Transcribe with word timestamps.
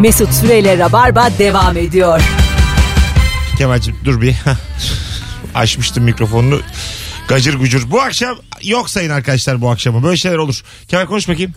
Mesut 0.00 0.32
Süreyle 0.34 0.78
Rabarba 0.78 1.30
devam 1.38 1.76
ediyor. 1.76 2.20
Kemal'cim 3.58 3.96
dur 4.04 4.20
bir. 4.20 4.36
Açmıştım 5.54 6.04
mikrofonunu. 6.04 6.60
Gacır 7.28 7.54
gucur. 7.58 7.90
Bu 7.90 8.00
akşam 8.00 8.36
yok 8.62 8.90
sayın 8.90 9.10
arkadaşlar 9.10 9.60
bu 9.60 9.70
akşama. 9.70 10.02
Böyle 10.02 10.16
şeyler 10.16 10.36
olur. 10.36 10.62
Kemal 10.88 11.06
konuş 11.06 11.28
bakayım. 11.28 11.52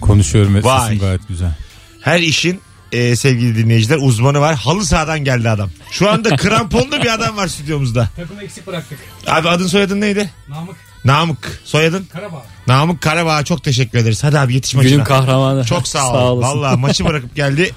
Konuşuyorum 0.00 0.54
ve 0.54 0.62
Vay. 0.62 0.80
sesim 0.80 0.98
gayet 1.00 1.28
güzel. 1.28 1.54
Her 2.00 2.20
işin 2.20 2.60
e, 2.92 3.16
sevgili 3.16 3.56
dinleyiciler 3.56 3.98
uzmanı 4.00 4.40
var. 4.40 4.54
Halı 4.56 4.84
sahadan 4.86 5.24
geldi 5.24 5.50
adam. 5.50 5.70
Şu 5.90 6.10
anda 6.10 6.36
kramponlu 6.36 6.92
bir 7.02 7.14
adam 7.14 7.36
var 7.36 7.48
stüdyomuzda. 7.48 8.08
Takımı 8.16 8.42
eksik 8.42 8.66
bıraktık. 8.66 8.98
Abi 9.26 9.48
adın 9.48 9.66
soyadın 9.66 10.00
neydi? 10.00 10.30
Namık 10.48 10.76
Namık. 11.04 11.60
Soyadın? 11.64 12.04
Karabağ. 12.12 12.42
Namık 12.66 13.00
Karabağ 13.02 13.44
çok 13.44 13.64
teşekkür 13.64 13.98
ederiz. 13.98 14.24
Hadi 14.24 14.38
abi 14.38 14.54
yetiş 14.54 14.74
maçına. 14.74 14.90
Günün 14.92 15.04
kahramanı. 15.04 15.64
Çok 15.64 15.88
sağ 15.88 16.12
ol. 16.12 16.36
olasın. 16.36 16.58
Valla 16.58 16.76
maçı 16.76 17.04
bırakıp 17.04 17.36
geldi. 17.36 17.70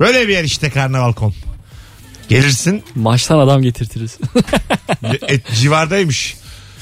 Böyle 0.00 0.28
bir 0.28 0.32
yer 0.32 0.44
işte 0.44 0.70
karnaval.com. 0.70 1.34
Gelirsin 2.28 2.84
Maçtan 2.94 3.38
adam 3.38 3.62
getirtiriz. 3.62 4.18
e, 5.28 5.40
civardaymış. 5.54 6.36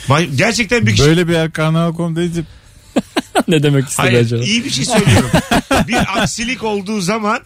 Ma- 0.09 0.37
Gerçekten 0.37 0.87
bir 0.87 0.91
kişi 0.93 1.05
Böyle 1.09 1.29
bir 1.29 1.33
yer 1.33 1.53
karnaval.com 1.53 2.17
deyince 2.17 2.43
ne 3.49 3.63
demek 3.63 3.89
istedi 3.89 4.07
Hayır 4.07 4.19
acaba? 4.25 4.43
iyi 4.43 4.65
bir 4.65 4.71
şey 4.71 4.85
söylüyorum. 4.85 5.31
bir 5.89 6.21
aksilik 6.21 6.65
olduğu 6.65 7.01
zaman 7.01 7.41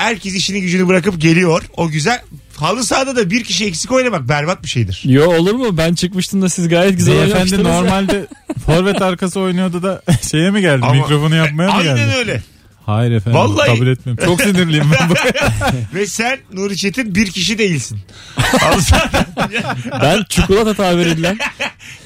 herkes 0.00 0.34
işini 0.34 0.60
gücünü 0.60 0.88
bırakıp 0.88 1.20
geliyor. 1.20 1.62
O 1.76 1.88
güzel. 1.88 2.22
Halı 2.56 2.84
sahada 2.84 3.16
da 3.16 3.30
bir 3.30 3.44
kişi 3.44 3.66
eksik 3.66 3.92
oynamak 3.92 4.28
berbat 4.28 4.62
bir 4.62 4.68
şeydir. 4.68 5.00
Yo 5.04 5.32
olur 5.34 5.54
mu? 5.54 5.76
Ben 5.76 5.94
çıkmıştım 5.94 6.42
da 6.42 6.48
siz 6.48 6.68
gayet 6.68 6.96
güzel 6.96 7.14
beyefendi 7.14 7.34
oynamıştınız. 7.34 7.66
normalde 7.66 8.26
forvet 8.66 9.02
arkası 9.02 9.40
oynuyordu 9.40 9.82
da 9.82 10.02
şeye 10.30 10.50
mi 10.50 10.60
geldi? 10.60 10.82
Ama- 10.86 10.94
Mikrofonu 10.94 11.34
yapmaya 11.36 11.66
mı 11.70 11.72
Aynen 11.72 11.96
geldi? 11.96 12.14
öyle. 12.18 12.42
Hayır 12.86 13.12
efendim 13.12 13.40
Vallahi- 13.40 13.66
kabul 13.66 13.86
etmiyorum. 13.86 14.24
Çok 14.26 14.40
sinirliyim 14.40 14.90
ben 15.00 15.10
bu. 15.10 15.14
Ve 15.94 16.06
sen 16.06 16.38
Nuri 16.52 16.76
Çetin 16.76 17.14
bir 17.14 17.30
kişi 17.30 17.58
değilsin. 17.58 17.98
Halı 18.36 18.82
sahada. 18.82 19.26
Ben 20.02 20.24
çikolata 20.28 20.74
tabir 20.74 21.06
edilen 21.06 21.38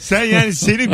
sen 0.04 0.24
yani 0.24 0.54
seni 0.54 0.88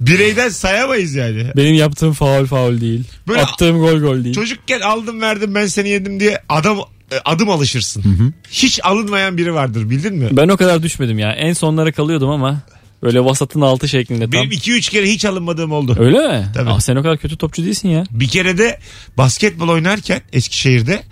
bireyden 0.00 0.48
sayamayız 0.48 1.14
yani. 1.14 1.46
benim 1.56 1.74
yaptığım 1.74 2.12
faul 2.12 2.46
faul 2.46 2.80
değil. 2.80 3.04
Böyle- 3.28 3.42
Attığım 3.42 3.78
gol 3.78 3.98
gol 3.98 4.24
değil. 4.24 4.34
Çocukken 4.34 4.80
aldım 4.80 5.20
verdim 5.20 5.54
ben 5.54 5.66
seni 5.66 5.88
yedim 5.88 6.20
diye 6.20 6.40
adam 6.48 6.78
e, 7.12 7.16
adım 7.24 7.50
alışırsın. 7.50 8.32
Hiç 8.50 8.80
alınmayan 8.84 9.36
biri 9.36 9.54
vardır 9.54 9.90
bildin 9.90 10.14
mi? 10.14 10.28
Ben 10.32 10.48
o 10.48 10.56
kadar 10.56 10.82
düşmedim 10.82 11.18
ya. 11.18 11.32
En 11.32 11.52
sonlara 11.52 11.92
kalıyordum 11.92 12.30
ama 12.30 12.60
böyle 13.02 13.24
vasatın 13.24 13.60
altı 13.60 13.88
şeklinde 13.88 14.20
tam. 14.24 14.32
Benim 14.32 14.50
2-3 14.50 14.90
kere 14.90 15.06
hiç 15.10 15.24
alınmadığım 15.24 15.72
oldu. 15.72 15.96
Öyle 15.98 16.18
mi? 16.28 16.46
Tabii. 16.54 16.70
Aa, 16.70 16.80
sen 16.80 16.96
o 16.96 17.02
kadar 17.02 17.18
kötü 17.18 17.36
topçu 17.36 17.64
değilsin 17.64 17.88
ya. 17.88 18.04
Bir 18.10 18.28
kere 18.28 18.58
de 18.58 18.78
basketbol 19.18 19.68
oynarken 19.68 20.20
Eskişehir'de 20.32 21.02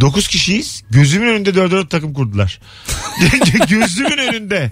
9 0.00 0.28
kişiyiz. 0.28 0.82
Gözümün 0.90 1.28
önünde 1.28 1.54
4 1.54 1.90
takım 1.90 2.14
kurdular. 2.14 2.60
Gözümün 3.68 4.18
önünde. 4.18 4.70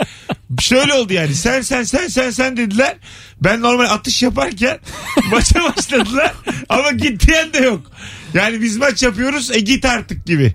Şöyle 0.60 0.94
oldu 0.94 1.12
yani. 1.12 1.34
Sen 1.34 1.62
sen 1.62 1.83
sen 1.83 2.08
sen 2.08 2.30
sen 2.30 2.56
dediler. 2.56 2.96
Ben 3.41 3.60
normal 3.62 3.84
atış 3.84 4.22
yaparken 4.22 4.78
maça 5.30 5.62
başladılar. 5.62 6.34
Ama 6.68 6.91
git 6.91 7.27
diyen 7.27 7.52
de 7.52 7.58
yok. 7.58 7.91
Yani 8.34 8.62
biz 8.62 8.77
maç 8.77 9.02
yapıyoruz. 9.02 9.50
E 9.50 9.60
git 9.60 9.84
artık 9.84 10.27
gibi. 10.27 10.55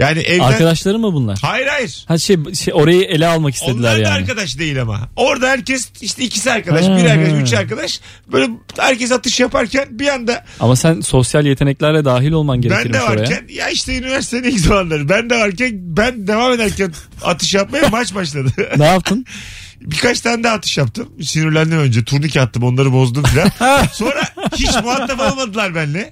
Yani 0.00 0.18
evden... 0.18 0.44
Arkadaşların 0.44 1.00
mı 1.00 1.12
bunlar? 1.12 1.38
Hayır 1.42 1.66
hayır. 1.66 2.04
Ha 2.08 2.18
şey, 2.18 2.36
şey 2.54 2.74
orayı 2.74 3.02
ele 3.02 3.26
almak 3.26 3.54
istediler 3.54 3.74
Onlar 3.78 3.96
da 3.96 3.98
yani. 3.98 4.08
arkadaş 4.08 4.58
değil 4.58 4.82
ama. 4.82 5.08
Orada 5.16 5.48
herkes 5.48 5.88
işte 6.00 6.24
ikisi 6.24 6.52
arkadaş, 6.52 6.86
Ha, 6.86 6.96
bir 6.96 7.04
arkadaş, 7.04 7.42
üç 7.42 7.52
arkadaş. 7.52 8.00
Böyle 8.32 8.50
herkes 8.78 9.12
atış 9.12 9.40
yaparken 9.40 9.86
bir 9.90 10.08
anda 10.08 10.44
Ama 10.60 10.76
sen 10.76 11.00
sosyal 11.00 11.46
yeteneklerle 11.46 12.04
dahil 12.04 12.30
olman 12.32 12.56
Ben 12.56 12.68
gerekirmiş 12.68 12.98
de 12.98 13.02
oraya. 13.02 13.20
varken 13.20 13.44
ya 13.48 13.68
işte 13.70 13.98
üniversitenin 13.98 14.50
ilk 14.50 14.60
zamanları 14.60 15.08
ben 15.08 15.30
de 15.30 15.38
varken 15.38 15.70
ben 15.74 16.26
devam 16.26 16.52
ederken 16.52 16.92
atış 17.24 17.54
yapmaya 17.54 17.88
maç 17.88 18.14
başladı. 18.14 18.50
Ne 18.76 18.84
yaptın? 18.86 19.24
Birkaç 19.80 20.20
tane 20.20 20.42
de 20.44 20.50
atış 20.50 20.78
yaptım. 20.78 21.08
Sinirlendim 21.22 21.78
önce. 21.78 22.04
Turnike 22.04 22.40
attım 22.40 22.62
onları 22.62 22.92
bozdum 22.92 23.22
filan. 23.24 23.50
Sonra 23.92 24.22
hiç 24.56 24.74
muhatap 24.84 25.20
olmadılar 25.32 25.74
benimle. 25.74 26.10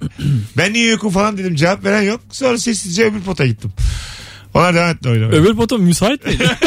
Ben 0.57 0.73
niye 0.73 0.89
yokum 0.89 1.11
falan 1.11 1.37
dedim 1.37 1.55
cevap 1.55 1.83
veren 1.85 2.01
yok. 2.01 2.21
Sonra 2.31 2.57
sessizce 2.57 3.03
öbür 3.03 3.21
pota 3.21 3.45
gittim. 3.45 3.71
Onlar 4.53 4.75
devam 4.75 4.89
etti 4.89 5.09
oynamaya. 5.09 5.41
Öbür 5.41 5.55
pota 5.55 5.77
müsait 5.77 6.25
miydi? 6.25 6.43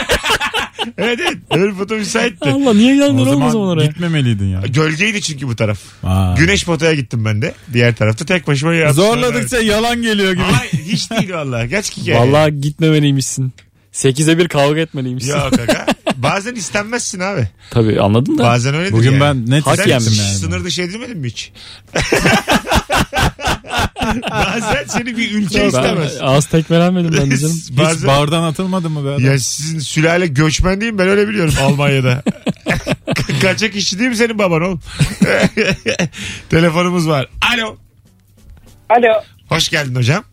Evet 0.98 1.20
evet. 1.22 1.38
Öbür 1.50 1.74
pota 1.74 1.94
müsaitti. 1.94 2.48
Allah 2.50 2.74
niye 2.74 2.96
geldin 2.96 3.18
o 3.18 3.24
zaman 3.24 3.56
oraya? 3.56 3.86
gitmemeliydin 3.86 4.46
ya. 4.46 4.60
Gölgeydi 4.60 5.22
çünkü 5.22 5.48
bu 5.48 5.56
taraf. 5.56 5.78
Aa. 6.02 6.34
Güneş 6.38 6.64
potaya 6.64 6.94
gittim 6.94 7.24
ben 7.24 7.42
de. 7.42 7.54
Diğer 7.72 7.94
tarafta 7.94 8.24
tek 8.24 8.46
başıma 8.46 8.74
yattım. 8.74 8.94
Zorladıkça 8.96 9.58
yalan 9.58 10.02
geliyor 10.02 10.32
gibi. 10.32 10.42
Ay 10.42 10.68
hiç 10.72 11.10
değil 11.10 11.32
valla. 11.32 11.66
Gerçek 11.66 11.96
hikaye. 12.02 12.18
Vallahi 12.18 12.60
gitmemeliymişsin. 12.60 13.52
8'e 13.94 14.38
1 14.38 14.48
kavga 14.48 14.80
etmeliymişsin. 14.80 15.30
Yok 15.30 15.50
kaka. 15.56 15.86
Bazen 16.22 16.54
istenmezsin 16.54 17.20
abi. 17.20 17.48
Tabii 17.70 18.00
anladın 18.00 18.38
da. 18.38 18.42
Bazen 18.42 18.74
öyledir 18.74 18.92
Bugün 18.92 19.10
yani. 19.12 19.20
ben 19.20 19.50
net 19.50 19.66
Hak 19.66 19.80
hiç 19.80 19.86
yani. 19.86 20.00
sınır 20.00 20.64
dışı 20.64 20.82
edilmedin 20.82 21.18
mi 21.18 21.28
hiç? 21.28 21.52
Bazen 24.30 24.84
seni 24.88 25.16
bir 25.16 25.30
ülke 25.32 25.66
istemez. 25.66 26.12
az 26.20 26.46
tekmelenmedim 26.46 27.12
ben 27.18 27.30
de 27.30 27.36
canım. 27.38 27.54
Hiç 27.70 27.78
Bazen, 27.78 28.08
bardan 28.08 28.42
atılmadı 28.42 28.90
mı 28.90 29.04
be 29.04 29.08
adam? 29.08 29.20
ya 29.24 29.38
sizin 29.38 29.78
sülale 29.78 30.26
göçmen 30.26 30.80
değil 30.80 30.92
mi? 30.92 30.98
Ben 30.98 31.08
öyle 31.08 31.28
biliyorum 31.28 31.54
Almanya'da. 31.62 32.22
Ka- 33.06 33.40
Kaçak 33.40 33.76
işçi 33.76 33.98
değil 33.98 34.10
mi 34.10 34.16
senin 34.16 34.38
baban 34.38 34.62
oğlum? 34.62 34.80
Telefonumuz 36.50 37.08
var. 37.08 37.28
Alo. 37.54 37.76
Alo. 38.90 39.22
Hoş 39.48 39.68
geldin 39.68 39.94
hocam. 39.94 40.24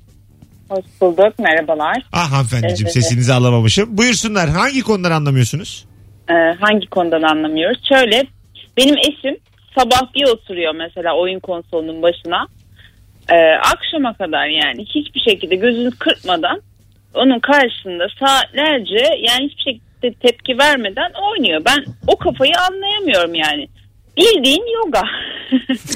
Hoş 0.70 0.86
bulduk. 1.02 1.40
Merhabalar. 1.40 1.98
Ah 2.14 2.32
hanımefendiciğim 2.32 2.86
Evet. 2.88 2.94
sesinizi 2.94 3.34
alamamışım. 3.34 3.98
Buyursunlar. 3.98 4.50
Hangi 4.50 4.82
konuları 4.82 5.16
anlamıyorsunuz? 5.16 5.86
Ee, 6.30 6.34
hangi 6.60 6.88
konudan 6.88 7.22
anlamıyoruz? 7.22 7.82
Şöyle 7.90 8.24
benim 8.78 8.98
eşim 8.98 9.38
sabah 9.80 10.14
bir 10.16 10.28
oturuyor 10.28 10.76
mesela 10.76 11.16
oyun 11.18 11.40
konsolunun 11.40 12.02
başına. 12.02 12.48
Ee, 13.30 13.36
akşama 13.74 14.14
kadar 14.14 14.46
yani 14.48 14.86
hiçbir 14.86 15.20
şekilde 15.30 15.56
gözünü 15.56 15.92
kırpmadan 15.92 16.62
onun 17.14 17.40
karşısında 17.40 18.08
saatlerce 18.20 19.06
yani 19.28 19.50
hiçbir 19.50 19.72
şekilde 19.72 20.14
tepki 20.14 20.58
vermeden 20.58 21.12
oynuyor. 21.32 21.62
Ben 21.66 21.86
o 22.08 22.16
kafayı 22.18 22.54
anlayamıyorum 22.70 23.36
yani. 23.36 23.68
Bildiğin 24.20 24.64
yoga. 24.86 25.02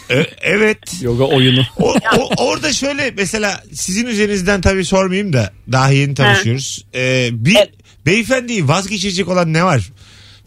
E, 0.09 0.25
evet. 0.41 0.77
Yoga 1.01 1.23
oyunu. 1.23 1.61
O, 1.79 1.93
o- 2.17 2.45
orada 2.45 2.73
şöyle 2.73 3.11
mesela 3.17 3.63
sizin 3.73 4.05
üzerinizden 4.07 4.61
tabii 4.61 4.85
sormayayım 4.85 5.33
da 5.33 5.51
daha 5.71 5.89
yeni 5.89 6.13
tanışıyoruz. 6.13 6.85
Ee, 6.95 7.29
bir 7.31 7.55
Evet. 7.55 7.69
beyefendiyi 8.05 8.67
vazgeçirecek 8.67 9.27
olan 9.27 9.53
ne 9.53 9.63
var? 9.63 9.89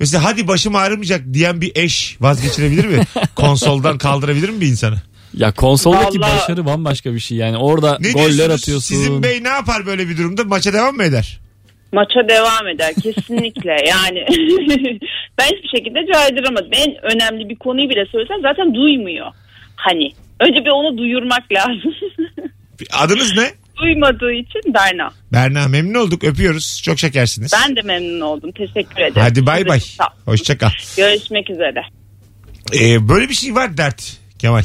Mesela 0.01 0.25
hadi 0.25 0.49
başım 0.49 0.75
ağrımayacak 0.75 1.23
diyen 1.33 1.61
bir 1.61 1.73
eş 1.75 2.17
vazgeçirebilir 2.21 2.85
mi? 2.85 3.03
Konsoldan 3.37 3.99
kaldırabilir 3.99 4.49
mi 4.49 4.61
bir 4.61 4.67
insanı? 4.67 5.03
Ya 5.35 5.53
konsoldaki 5.53 6.21
Vallahi- 6.21 6.37
başarı 6.43 6.67
bambaşka 6.67 7.15
bir 7.15 7.21
şey. 7.21 7.39
Yani 7.39 7.57
orada 7.57 7.99
Ne 8.01 8.13
goller 8.13 8.27
diyorsunuz? 8.37 8.63
atıyorsun. 8.63 8.95
Sizin 8.95 9.23
bey 9.23 9.45
ne 9.45 9.49
yapar 9.49 9.87
böyle 9.87 10.09
bir 10.09 10.17
durumda? 10.19 10.45
Maça 10.45 10.73
devam 10.73 10.97
mı 10.97 11.05
eder? 11.05 11.41
Maça 11.93 12.29
devam 12.29 12.69
eder 12.69 12.95
kesinlikle 13.03 13.77
yani 13.89 14.19
ben 15.39 15.47
hiçbir 15.47 15.79
şekilde 15.79 16.13
caydıramadım 16.13 16.71
en 16.73 16.95
önemli 17.15 17.49
bir 17.49 17.57
konuyu 17.57 17.91
bile 17.91 18.07
söylesem 18.13 18.41
zaten 18.43 18.75
duymuyor 18.75 19.27
hani 19.77 20.11
önce 20.41 20.65
bir 20.65 20.71
onu 20.71 20.99
duyurmak 20.99 21.53
lazım 21.53 21.95
Adınız 22.93 23.37
ne? 23.37 23.51
duymadığı 23.77 24.33
için 24.33 24.75
Berna 24.75 25.11
Berna 25.33 25.69
memnun 25.69 25.95
olduk 25.95 26.25
öpüyoruz. 26.25 26.83
Çok 26.85 26.99
şekersiniz. 26.99 27.53
ben 27.67 27.77
de 27.77 27.81
memnun 27.83 28.21
oldum 28.21 28.53
teşekkür 28.53 28.97
ederim 28.97 29.23
Hadi 29.23 29.47
bay 29.47 29.69
bay. 29.69 29.81
Sağ 29.81 30.05
ol. 30.05 30.09
Hoşça 30.33 30.59
kal. 30.59 30.71
görüşmek 30.97 31.51
üzere 31.51 31.83
Ee, 32.75 33.09
böyle 33.09 33.29
bir 33.29 33.35
şey 33.35 33.55
var 33.55 33.77
dert 33.77 34.17
Kemal. 34.39 34.63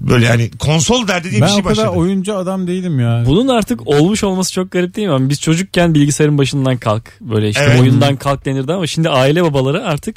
Böyle 0.00 0.28
hani 0.28 0.50
konsol 0.50 1.08
derdi 1.08 1.30
diye 1.30 1.40
Ben 1.40 1.48
bir 1.48 1.52
şey 1.52 1.60
o 1.60 1.64
kadar 1.64 1.76
başladı. 1.76 1.96
oyuncu 1.98 2.36
adam 2.36 2.66
değilim 2.66 3.00
ya. 3.00 3.22
Bunun 3.26 3.48
artık 3.48 3.86
olmuş 3.86 4.24
olması 4.24 4.52
çok 4.52 4.70
garip 4.70 4.96
değil 4.96 5.08
mi? 5.08 5.14
Ama 5.14 5.28
Biz 5.28 5.40
çocukken 5.40 5.94
bilgisayarın 5.94 6.38
başından 6.38 6.76
kalk. 6.76 7.02
Böyle 7.20 7.48
işte 7.48 7.64
Evet. 7.68 7.80
oyundan 7.80 8.16
kalk 8.16 8.44
denirdi 8.44 8.72
ama 8.72 8.86
şimdi 8.86 9.08
aile 9.08 9.42
babaları 9.44 9.84
artık 9.84 10.16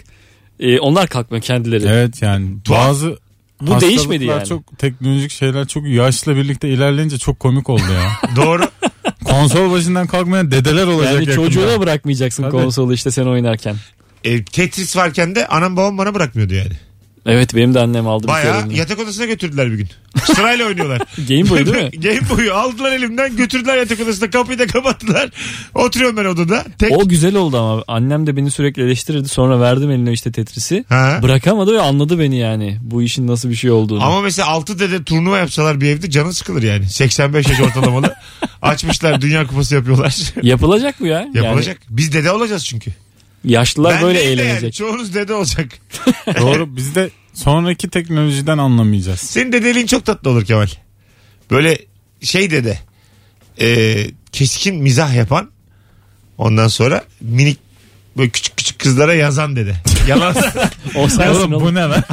e, 0.59 0.79
onlar 0.79 1.07
kalkmıyor 1.07 1.43
kendileri. 1.43 1.85
Evet 1.87 2.21
yani 2.21 2.63
Tuhaf. 2.63 2.87
bazı 2.87 3.17
Bu 3.61 3.81
değişmedi 3.81 4.25
yani. 4.25 4.45
çok 4.47 4.79
teknolojik 4.79 5.31
şeyler 5.31 5.67
çok 5.67 5.87
yaşla 5.87 6.35
birlikte 6.35 6.69
ilerleyince 6.69 7.17
çok 7.17 7.39
komik 7.39 7.69
oldu 7.69 7.81
ya. 7.93 8.29
Doğru. 8.35 8.63
Konsol 9.23 9.71
başından 9.71 10.07
kalkmayan 10.07 10.51
dedeler 10.51 10.87
olacak 10.87 11.13
Yani 11.13 11.19
yakında. 11.29 11.35
çocuğuna 11.35 11.79
bırakmayacaksın 11.79 12.43
Tabii. 12.43 12.51
konsolu 12.51 12.93
işte 12.93 13.11
sen 13.11 13.25
oynarken. 13.25 13.75
E, 14.23 14.43
Tetris 14.45 14.97
varken 14.97 15.35
de 15.35 15.47
anam 15.47 15.77
babam 15.77 15.97
bana 15.97 16.13
bırakmıyordu 16.15 16.53
yani. 16.53 16.71
Evet 17.25 17.55
benim 17.55 17.73
de 17.73 17.79
annem 17.79 18.07
aldı 18.07 18.23
bir 18.23 18.27
Baya 18.27 18.63
kere. 18.63 18.75
yatak 18.75 18.99
odasına 18.99 19.25
götürdüler 19.25 19.71
bir 19.71 19.77
gün. 19.77 19.87
Sırayla 20.35 20.65
oynuyorlar. 20.67 20.97
Game 21.29 21.49
Boy 21.49 21.65
değil 21.65 21.77
mi? 21.77 21.91
Game 22.01 22.29
Boy'u 22.29 22.53
aldılar 22.53 22.91
elimden 22.91 23.37
götürdüler 23.37 23.77
yatak 23.77 23.99
odasına 23.99 24.29
kapıyı 24.29 24.59
da 24.59 24.67
kapattılar. 24.67 25.29
Oturuyorum 25.75 26.17
ben 26.17 26.25
odada. 26.25 26.65
Tek... 26.77 26.91
O 26.91 27.07
güzel 27.07 27.35
oldu 27.35 27.57
ama 27.57 27.83
annem 27.87 28.27
de 28.27 28.37
beni 28.37 28.51
sürekli 28.51 28.83
eleştirirdi. 28.83 29.27
Sonra 29.27 29.59
verdim 29.59 29.91
eline 29.91 30.11
işte 30.11 30.31
Tetris'i. 30.31 30.85
Ha. 30.89 31.19
Bırakamadı 31.23 31.73
ve 31.73 31.81
anladı 31.81 32.19
beni 32.19 32.37
yani. 32.37 32.77
Bu 32.81 33.01
işin 33.01 33.27
nasıl 33.27 33.49
bir 33.49 33.55
şey 33.55 33.71
olduğunu. 33.71 34.03
Ama 34.03 34.21
mesela 34.21 34.47
6 34.47 34.79
dede 34.79 35.03
turnuva 35.03 35.37
yapsalar 35.37 35.81
bir 35.81 35.89
evde 35.89 36.09
canı 36.09 36.33
sıkılır 36.33 36.63
yani. 36.63 36.89
85 36.89 37.49
yaş 37.49 37.59
ortalamalı. 37.59 38.15
Açmışlar 38.61 39.21
Dünya 39.21 39.47
Kupası 39.47 39.75
yapıyorlar. 39.75 40.33
Yapılacak 40.41 40.95
bu 40.99 41.05
ya. 41.05 41.27
Yapılacak. 41.33 41.77
Biz 41.89 42.13
dede 42.13 42.31
olacağız 42.31 42.65
çünkü. 42.65 42.91
Yaşlılar 43.43 43.95
Ben 43.95 44.01
böyle 44.03 44.19
değil 44.19 44.37
de 44.37 44.41
yani, 44.41 44.49
eğlenecek. 44.49 44.73
çoğunuz 44.73 45.15
dede 45.15 45.33
olacak. 45.33 45.69
Doğru 46.39 46.75
biz 46.75 46.95
de 46.95 47.09
sonraki 47.33 47.89
teknolojiden 47.89 48.57
anlamayacağız. 48.57 49.19
Senin 49.19 49.51
dedeliğin 49.51 49.87
çok 49.87 50.05
tatlı 50.05 50.29
olur 50.29 50.45
Kemal. 50.45 50.67
Böyle 51.51 51.77
şey 52.21 52.51
dede. 52.51 52.79
E, 53.61 53.97
keskin 54.31 54.75
mizah 54.75 55.15
yapan. 55.15 55.51
Ondan 56.37 56.67
sonra 56.67 57.03
minik 57.21 57.59
böyle 58.17 58.29
küçük 58.29 58.57
küçük 58.57 58.79
kızlara 58.79 59.13
yazan 59.13 59.55
dede. 59.55 59.73
Yalan. 60.07 60.35
O 60.95 60.99
oğlum. 61.01 61.51
bu 61.51 61.73
ne 61.73 61.79
lan? 61.81 62.03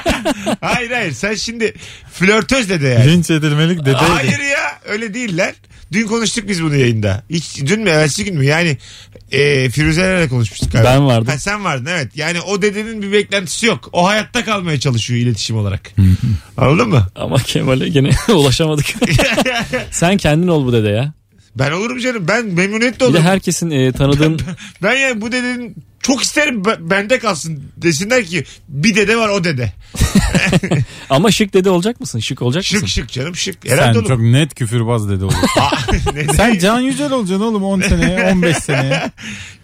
hayır 0.60 0.90
hayır 0.90 1.12
sen 1.12 1.34
şimdi 1.34 1.74
flörtöz 2.12 2.68
dede 2.68 2.88
yani. 2.88 3.12
Linç 3.12 3.30
edilmelik 3.30 3.80
dedeydi. 3.80 3.96
Hayır 3.96 4.38
ya 4.38 4.78
öyle 4.84 5.14
değiller. 5.14 5.54
Dün 5.92 6.06
konuştuk 6.06 6.48
biz 6.48 6.62
bunu 6.62 6.76
yayında. 6.76 7.22
Hiç, 7.30 7.60
dün 7.66 7.80
mü 7.80 7.90
evvelsi 7.90 8.24
gün 8.24 8.36
mü? 8.36 8.44
Yani 8.44 8.78
e, 9.32 9.70
Firuze'lerle 9.70 10.28
konuşmuştuk 10.28 10.72
galiba. 10.72 10.88
Ben 10.90 11.06
vardım. 11.06 11.26
Ha, 11.26 11.38
sen 11.38 11.64
vardın 11.64 11.86
evet. 11.86 12.16
Yani 12.16 12.40
o 12.40 12.62
dedenin 12.62 13.02
bir 13.02 13.12
beklentisi 13.12 13.66
yok. 13.66 13.88
O 13.92 14.06
hayatta 14.06 14.44
kalmaya 14.44 14.80
çalışıyor 14.80 15.20
iletişim 15.20 15.56
olarak. 15.56 15.90
Anladın 16.56 16.88
mı? 16.88 17.06
Ama 17.14 17.36
Kemal'e 17.36 17.88
gene 17.88 18.10
ulaşamadık. 18.28 18.86
Sen 19.90 20.16
kendin 20.16 20.48
ol 20.48 20.66
bu 20.66 20.72
dede 20.72 20.88
ya. 20.88 21.12
Ben 21.56 21.72
olurum 21.72 21.98
canım. 21.98 22.24
Ben 22.28 22.46
memnuniyetle 22.46 22.94
Bir 22.94 23.00
de 23.00 23.04
olurum. 23.04 23.22
herkesin 23.22 23.70
e, 23.70 23.92
tanıdığın 23.92 24.40
Ben 24.82 24.94
yani 24.94 25.20
bu 25.20 25.32
dedenin 25.32 25.76
çok 26.02 26.22
isterim 26.22 26.64
b- 26.64 26.90
bende 26.90 27.18
kalsın. 27.18 27.62
Desinler 27.76 28.24
ki 28.24 28.44
bir 28.68 28.94
dede 28.96 29.16
var 29.16 29.28
o 29.28 29.44
dede. 29.44 29.72
ama 31.10 31.30
şık 31.30 31.54
dede 31.54 31.70
olacak 31.70 32.00
mısın? 32.00 32.18
Şık 32.18 32.42
olacak 32.42 32.64
Şık 32.64 32.74
mısın? 32.82 32.86
şık 32.86 33.08
canım 33.12 33.36
şık. 33.36 33.54
Sen 33.66 33.76
Herhalde 33.76 33.98
olur. 33.98 34.08
çok 34.08 34.20
net 34.20 34.54
küfürbaz 34.54 35.08
dedi. 35.10 35.24
Neden? 36.14 36.32
Sen 36.32 36.58
Can 36.58 36.80
Yücel 36.80 37.12
olacaksın 37.12 37.44
oğlum 37.46 37.64
10 37.64 37.80
seneye 37.80 38.24
15 38.32 38.56
seneye. 38.56 39.10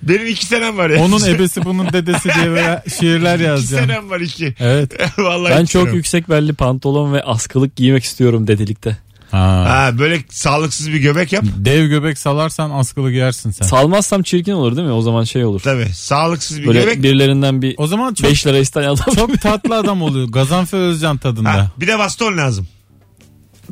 Benim 0.03 0.27
iki 0.27 0.47
senem 0.47 0.77
var 0.79 0.91
ya. 0.91 1.03
Onun 1.03 1.27
ebesi 1.29 1.65
bunun 1.65 1.93
dedesi 1.93 2.29
diye 2.35 2.47
böyle 2.51 2.83
şiirler 3.01 3.35
İki 3.35 3.45
yazacaksın. 3.45 3.87
senem 3.87 4.11
var 4.11 4.21
iki. 4.21 4.55
Evet. 4.61 4.93
Vallahi 5.19 5.55
Ben 5.55 5.63
iki 5.65 5.73
çok 5.73 5.83
senem. 5.83 5.97
yüksek 5.97 6.31
belli 6.31 6.53
pantolon 6.53 7.13
ve 7.13 7.23
askılık 7.23 7.77
giymek 7.77 8.05
istiyorum 8.05 8.47
dedelikte. 8.47 8.97
Ha. 9.31 9.65
Ha, 9.69 9.99
böyle 9.99 10.21
sağlıksız 10.31 10.89
bir 10.93 10.99
göbek 10.99 11.33
yap. 11.33 11.45
Dev 11.57 11.87
göbek 11.87 12.19
salarsan 12.19 12.71
askılı 12.71 13.11
giyersin 13.11 13.51
sen. 13.51 13.67
Salmazsam 13.67 14.23
çirkin 14.23 14.53
olur 14.53 14.77
değil 14.77 14.89
mi? 14.89 14.95
O 14.95 15.03
zaman 15.03 15.25
şey 15.25 15.45
olur. 15.45 15.61
Tabii 15.61 15.89
sağlıksız 15.95 16.61
bir 16.63 16.67
Böyle 16.67 16.81
göbek. 16.81 17.03
birilerinden 17.03 17.63
bir 17.63 17.75
O 17.79 17.87
zaman 17.87 18.15
çok 18.15 18.31
5 18.31 18.47
lira 18.47 18.59
isteyen 18.59 18.89
adam. 18.89 19.15
çok 19.15 19.41
tatlı 19.41 19.77
adam 19.77 20.03
oluyor. 20.03 20.29
Gazanfer 20.29 20.79
Özcan 20.79 21.19
tadında. 21.19 21.55
Ha, 21.55 21.71
bir 21.81 21.87
de 21.87 21.99
baston 21.99 22.37
lazım. 22.37 22.69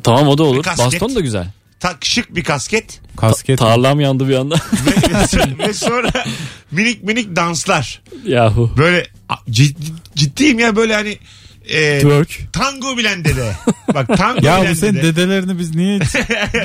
Tamam 0.03 0.27
o 0.27 0.37
da 0.37 0.43
olur. 0.43 0.63
Kasket. 0.63 0.85
Baston 0.85 1.15
da 1.15 1.19
güzel. 1.19 1.47
Tak 1.79 2.05
şık 2.05 2.35
bir 2.35 2.43
kasket 2.43 3.01
Kasket. 3.17 3.59
Tarlam 3.59 3.99
yandı 3.99 4.29
bir 4.29 4.35
anda. 4.35 4.55
ve, 4.85 5.67
ve 5.67 5.73
sonra 5.73 6.11
minik 6.71 7.03
minik 7.03 7.35
danslar. 7.35 8.01
Yahu. 8.25 8.71
Böyle 8.77 9.07
a, 9.29 9.35
ciddi, 9.49 9.83
ciddiyim 10.15 10.59
ya 10.59 10.75
böyle 10.75 10.93
hani 10.95 11.17
e, 11.69 11.99
Twerk. 11.99 12.39
tango 12.53 12.97
bilen 12.97 13.25
dede. 13.25 13.51
Bak 13.93 14.07
tango 14.17 14.39
ya 14.47 14.61
bilen 14.61 14.71
bu 14.71 14.75
senin 14.75 14.95
dede. 14.95 15.15
dedelerini 15.15 15.59
biz 15.59 15.75
niye 15.75 15.99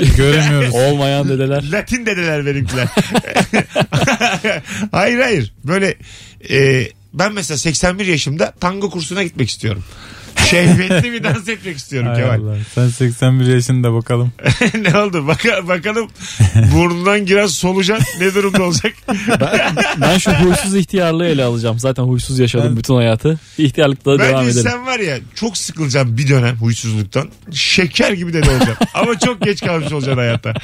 hiç 0.00 0.12
göremiyoruz? 0.16 0.74
Olmayan 0.74 1.28
dedeler. 1.28 1.64
Latin 1.72 2.06
dedeler 2.06 2.46
benimkiler. 2.46 2.88
hayır 4.92 5.18
hayır. 5.20 5.52
Böyle 5.64 5.94
e, 6.50 6.88
ben 7.14 7.32
mesela 7.32 7.58
81 7.58 8.06
yaşımda 8.06 8.54
tango 8.60 8.90
kursuna 8.90 9.22
gitmek 9.22 9.50
istiyorum. 9.50 9.84
Şehvetli 10.54 11.12
bir 11.12 11.24
dans 11.24 11.48
etmek 11.48 11.76
istiyorum 11.76 12.08
Hay 12.08 12.16
Kemal. 12.22 12.34
Allah. 12.40 12.56
Sen 12.74 12.88
81 12.88 13.46
yaşında 13.46 13.92
bakalım. 13.94 14.32
ne 14.92 14.98
oldu? 14.98 15.26
Baka, 15.26 15.68
bakalım 15.68 16.08
burnundan 16.74 17.26
giren 17.26 17.46
solucan 17.46 18.00
ne 18.20 18.34
durumda 18.34 18.62
olacak? 18.62 18.92
Ben 20.00 20.18
şu 20.18 20.30
huysuz 20.32 20.76
ihtiyarlığı 20.76 21.26
ele 21.26 21.44
alacağım. 21.44 21.78
Zaten 21.78 22.02
huysuz 22.02 22.38
yaşadım 22.38 22.66
Ben- 22.70 22.76
bütün 22.76 22.94
hayatı. 22.94 23.38
İhtiyarlıkta 23.58 24.18
devam 24.18 24.40
Bence 24.46 24.50
edelim. 24.60 24.70
sen 24.72 24.86
var 24.86 24.98
ya 24.98 25.18
çok 25.34 25.56
sıkılacaksın 25.56 26.18
bir 26.18 26.28
dönem 26.28 26.56
huysuzluktan. 26.56 27.28
Şeker 27.52 28.12
gibi 28.12 28.32
de 28.32 28.38
olacaksın. 28.38 28.76
Ama 28.94 29.18
çok 29.18 29.40
geç 29.42 29.60
kalmış 29.64 29.92
olacaksın 29.92 30.18
hayatta. 30.18 30.54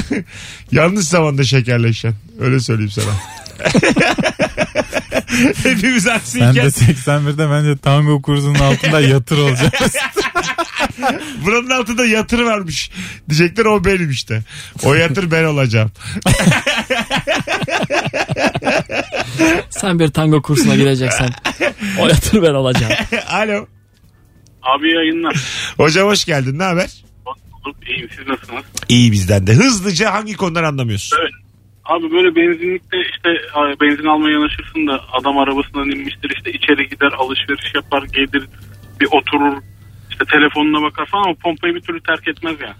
Yanlış 0.72 1.06
zamanda 1.06 1.44
şekerleşeceksin. 1.44 2.20
Öyle 2.40 2.60
söyleyeyim 2.60 2.90
sana. 2.90 3.12
Hepimiz 5.62 6.02
Sen 6.02 6.14
aksiyken 6.14 6.54
de 6.54 6.60
81'de 6.60 7.50
bence 7.50 7.76
tango 7.76 8.22
kursunun 8.22 8.54
altında 8.54 9.00
yatır 9.14 9.38
olacaksın. 9.38 10.00
buranın 11.44 11.70
altında 11.70 12.06
yatır 12.06 12.38
varmış. 12.42 12.90
Diyecekler 13.28 13.64
o 13.64 13.84
benim 13.84 14.10
işte. 14.10 14.42
O 14.82 14.94
yatır 14.94 15.30
ben 15.30 15.44
olacağım. 15.44 15.92
Sen 19.70 19.98
bir 19.98 20.08
tango 20.08 20.42
kursuna 20.42 20.76
gideceksen 20.76 21.30
o 21.98 22.08
yatır 22.08 22.42
ben 22.42 22.54
olacağım. 22.54 22.92
Alo. 23.28 23.66
Abi 24.62 24.92
yayınlar. 24.94 25.36
Hocam 25.76 26.08
hoş 26.08 26.24
geldin. 26.24 26.58
Ne 26.58 26.62
haber? 26.62 26.90
Bulduk. 27.26 27.88
İyiyim 27.88 28.08
siz 28.16 28.26
nasılsınız? 28.28 28.64
İyi 28.88 29.12
bizden 29.12 29.46
de. 29.46 29.52
Hızlıca 29.54 30.12
hangi 30.12 30.34
konuları 30.36 30.68
anlamıyorsun? 30.68 31.18
Evet. 31.22 31.32
Abi 31.92 32.10
böyle 32.10 32.36
benzinlikte 32.36 32.96
işte 33.12 33.28
a, 33.54 33.60
benzin 33.80 34.06
almaya 34.06 34.32
yanaşırsın 34.32 34.86
da 34.86 35.00
adam 35.12 35.38
arabasından 35.38 35.90
inmiştir 35.90 36.30
işte 36.36 36.50
içeri 36.52 36.88
gider 36.88 37.12
alışveriş 37.18 37.74
yapar 37.74 38.02
gelir 38.02 38.44
bir 39.00 39.06
oturur 39.06 39.56
işte 40.10 40.24
telefonuna 40.24 40.82
bakar 40.82 41.06
falan 41.06 41.24
ama 41.24 41.34
pompayı 41.42 41.74
bir 41.74 41.80
türlü 41.80 42.00
terk 42.00 42.28
etmez 42.28 42.56
yani. 42.60 42.74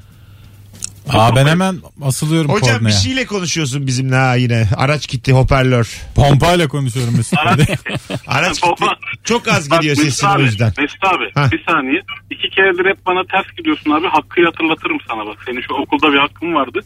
Aa 1.09 1.37
ben 1.37 1.47
hemen 1.47 1.77
asılıyorum 2.03 2.51
Hocam 2.51 2.75
bir 2.75 2.79
kornaya. 2.79 2.93
şeyle 2.93 3.27
konuşuyorsun 3.27 3.87
bizimle 3.87 4.15
ha 4.17 4.35
yine. 4.35 4.69
Araç 4.77 5.09
gitti 5.09 5.33
hoparlör. 5.33 6.01
Pompayla 6.17 6.69
konuşuyorum 6.69 7.17
Mesut. 7.17 7.39
Araç 7.47 7.59
gitti. 7.59 7.95
Araç 8.27 8.55
gitti. 8.63 8.69
Baba. 8.81 8.97
Çok 9.25 9.49
az 9.49 9.71
Bak 9.71 9.81
gidiyor 9.81 9.97
Mesut 9.97 10.13
sesin 10.13 10.37
o 10.39 10.41
yüzden. 10.41 10.73
Mesut 10.79 11.05
abi 11.05 11.25
Ha. 11.35 11.49
bir 11.53 11.65
saniye. 11.71 12.03
İki 12.31 12.51
keredir 12.51 12.91
hep 12.91 13.07
bana 13.07 13.23
ters 13.25 13.57
gidiyorsun 13.57 13.91
abi. 13.91 14.07
Hakkı'yı 14.07 14.47
hatırlatırım 14.47 14.99
sana 15.09 15.27
bak. 15.27 15.39
Senin 15.47 15.61
şu 15.61 15.75
okulda 15.75 16.13
bir 16.13 16.19
hakkın 16.19 16.55
vardı. 16.55 16.81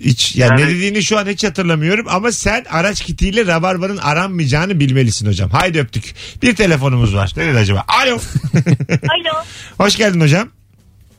Hiç, 0.00 0.36
yani, 0.36 0.60
Yani- 0.60 0.70
ne 0.70 0.74
dediğini 0.76 1.02
şu 1.02 1.18
an 1.18 1.26
hiç 1.26 1.44
hatırlamıyorum 1.44 2.06
ama 2.08 2.32
sen 2.32 2.64
araç 2.70 3.00
kitiyle 3.04 3.46
rabarbanın 3.46 3.96
aranmayacağını 3.96 4.80
bilmelisin 4.80 5.26
hocam. 5.26 5.50
Haydi 5.50 5.80
öptük. 5.80 6.14
Bir 6.42 6.56
telefonumuz 6.56 7.14
var. 7.16 7.32
Nerede 7.36 7.58
acaba? 7.58 7.84
Alo. 7.88 8.12
Alo, 8.90 9.44
Hoş 9.78 9.96
geldin 9.96 10.20
hocam. 10.20 10.48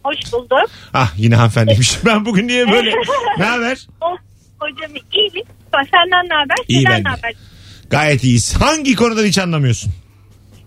hoş 0.04 0.18
bulduk. 0.34 0.70
Ah 0.94 1.14
yine 1.18 1.36
hanımefendiymiş. 1.36 1.98
Ben 2.06 2.26
bugün 2.26 2.48
niye 2.48 2.72
böyle? 2.72 2.92
ne 3.38 3.44
haber? 3.46 3.88
Oh, 4.02 4.18
hocam 4.60 4.92
iyilik. 5.14 5.48
Senden 5.74 6.30
ne 6.30 6.34
haber? 6.34 6.56
İyi 6.68 6.84
Senden 6.84 7.04
ne 7.04 7.10
haber? 7.10 7.34
Gayet 7.90 8.24
iyiyiz. 8.24 8.54
Hangi 8.56 8.96
konudan 8.96 9.26
hiç 9.26 9.38
anlamıyorsun? 9.38 9.92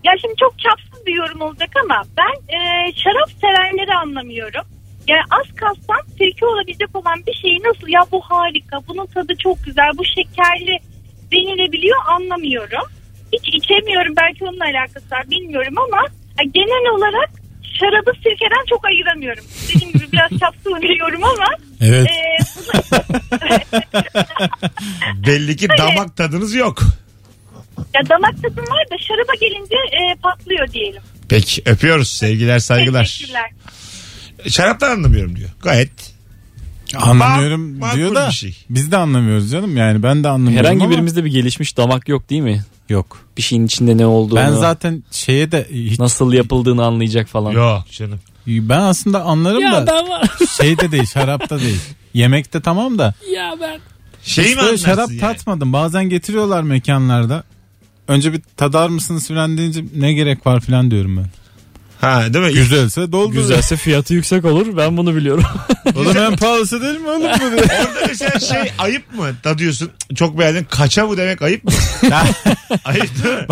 Ya 0.03 0.11
şimdi 0.21 0.33
çok 0.39 0.59
çapsız 0.59 1.05
bir 1.05 1.13
yorum 1.13 1.41
olacak 1.41 1.69
ama 1.83 2.03
ben 2.17 2.55
e, 2.55 2.59
şarap 3.03 3.29
sevenleri 3.41 3.93
anlamıyorum. 3.95 4.61
Yani 5.07 5.21
az 5.31 5.55
kalsam 5.55 6.01
sirke 6.17 6.45
olabilecek 6.45 6.95
olan 6.95 7.23
bir 7.27 7.33
şeyi 7.33 7.59
nasıl 7.63 7.87
ya 7.87 8.01
bu 8.11 8.21
harika, 8.21 8.77
bunun 8.87 9.05
tadı 9.05 9.33
çok 9.43 9.63
güzel, 9.65 9.89
bu 9.97 10.03
şekerli 10.05 10.79
denilebiliyor 11.31 11.97
anlamıyorum. 12.07 12.85
Hiç 13.33 13.55
içemiyorum 13.63 14.13
belki 14.15 14.43
onunla 14.45 14.63
alakası 14.63 15.05
var 15.11 15.29
bilmiyorum 15.31 15.73
ama 15.77 16.01
ya 16.39 16.43
genel 16.53 16.91
olarak 16.97 17.29
şarabı 17.79 18.11
sirkeden 18.15 18.65
çok 18.69 18.85
ayıramıyorum. 18.85 19.43
Dediğim 19.73 19.93
gibi 19.93 20.11
biraz 20.11 20.29
çapsız 20.39 20.81
bir 20.81 20.99
yorum 20.99 21.23
ama 21.23 21.45
Evet. 21.81 22.07
e, 22.07 22.37
bunu- 22.57 22.81
Belli 25.27 25.55
ki 25.55 25.67
damak 25.77 26.17
tadınız 26.17 26.53
yok. 26.55 26.81
Ya 27.95 28.09
damak 28.09 28.35
tadım 28.41 28.65
var 28.65 28.85
da 28.91 28.97
şaraba 29.07 29.33
gelince 29.41 29.75
e, 29.75 30.15
patlıyor 30.21 30.67
diyelim. 30.67 31.01
Peki 31.29 31.61
öpüyoruz. 31.65 32.09
Sevgiler 32.09 32.59
saygılar. 32.59 33.03
Teşekkürler. 33.05 33.51
Şaraptan 34.47 34.89
anlamıyorum 34.91 35.35
diyor. 35.35 35.49
Gayet 35.61 35.91
Anlamıyorum 36.95 37.77
Makul 37.79 37.97
diyor 37.97 38.15
da 38.15 38.27
bir 38.27 38.33
şey. 38.33 38.57
biz 38.69 38.91
de 38.91 38.97
anlamıyoruz 38.97 39.51
canım. 39.51 39.77
Yani 39.77 40.03
ben 40.03 40.23
de 40.23 40.27
anlamıyorum 40.29 40.65
Herhangi 40.65 40.83
ama 40.83 40.91
birimizde 40.93 41.25
bir 41.25 41.31
gelişmiş 41.31 41.77
damak 41.77 42.09
yok 42.09 42.29
değil 42.29 42.41
mi? 42.41 42.63
yok. 42.89 43.17
Bir 43.37 43.41
şeyin 43.41 43.65
içinde 43.65 43.97
ne 43.97 44.05
olduğunu, 44.05 44.39
Ben 44.39 44.51
zaten 44.51 45.03
şeye 45.11 45.51
de 45.51 45.67
hiç, 45.71 45.99
nasıl 45.99 46.33
yapıldığını 46.33 46.85
anlayacak 46.85 47.27
falan. 47.27 47.51
yok 47.51 47.91
canım. 47.91 48.19
ben 48.47 48.79
aslında 48.79 49.23
anlarım 49.23 49.61
da 49.71 49.85
ben 49.87 50.09
var. 50.09 50.29
şeyde 50.61 50.91
değil 50.91 51.05
şarapta 51.05 51.59
değil. 51.59 51.79
Yemekte 52.13 52.61
tamam 52.61 52.97
da 52.97 53.13
ya 53.33 53.55
ben. 53.61 53.79
Şey 54.23 54.43
hiç 54.45 54.51
mi 54.51 54.57
böyle 54.57 54.67
anlarsın 54.67 54.85
şarap 54.85 55.09
yani? 55.09 55.19
tatmadım. 55.19 55.73
Bazen 55.73 56.09
getiriyorlar 56.09 56.63
mekanlarda. 56.63 57.43
Önce 58.07 58.33
bir 58.33 58.41
tadar 58.57 58.89
mısınız 58.89 59.27
falan 59.27 59.57
deyince 59.57 59.83
ne 59.95 60.13
gerek 60.13 60.45
var 60.47 60.59
falan 60.59 60.91
diyorum 60.91 61.17
ben. 61.17 61.25
Ha 62.01 62.33
değil 62.33 62.45
mi? 62.45 62.53
Güzelse 62.53 63.11
doldur. 63.11 63.33
Güzelse 63.33 63.75
fiyatı 63.75 64.13
yüksek 64.13 64.45
olur. 64.45 64.77
Ben 64.77 64.97
bunu 64.97 65.15
biliyorum. 65.15 65.43
Oğlum 65.95 66.17
en 66.17 66.35
pahalısı 66.35 66.81
değil 66.81 66.99
mi 66.99 67.09
oğlum 67.09 67.21
bu 67.21 67.51
diye. 67.51 67.61
Orada 67.79 68.07
mesela 68.07 68.39
şey 68.39 68.71
ayıp 68.79 69.13
mı? 69.13 69.35
Tadıyorsun. 69.43 69.91
Çok 70.15 70.39
beğendin. 70.39 70.63
Kaça 70.63 71.09
bu 71.09 71.17
demek 71.17 71.41
ayıp 71.41 71.63
mı? 71.63 71.71
ayıp 72.85 73.23
değil 73.23 73.35
mi? 73.35 73.45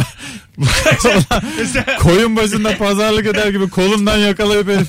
Mesela 1.60 1.98
Koyun 2.00 2.36
başında 2.36 2.78
pazarlık 2.78 3.28
eder 3.28 3.48
gibi 3.48 3.70
kolundan 3.70 4.18
yakalayıp 4.18 4.68
herif. 4.68 4.88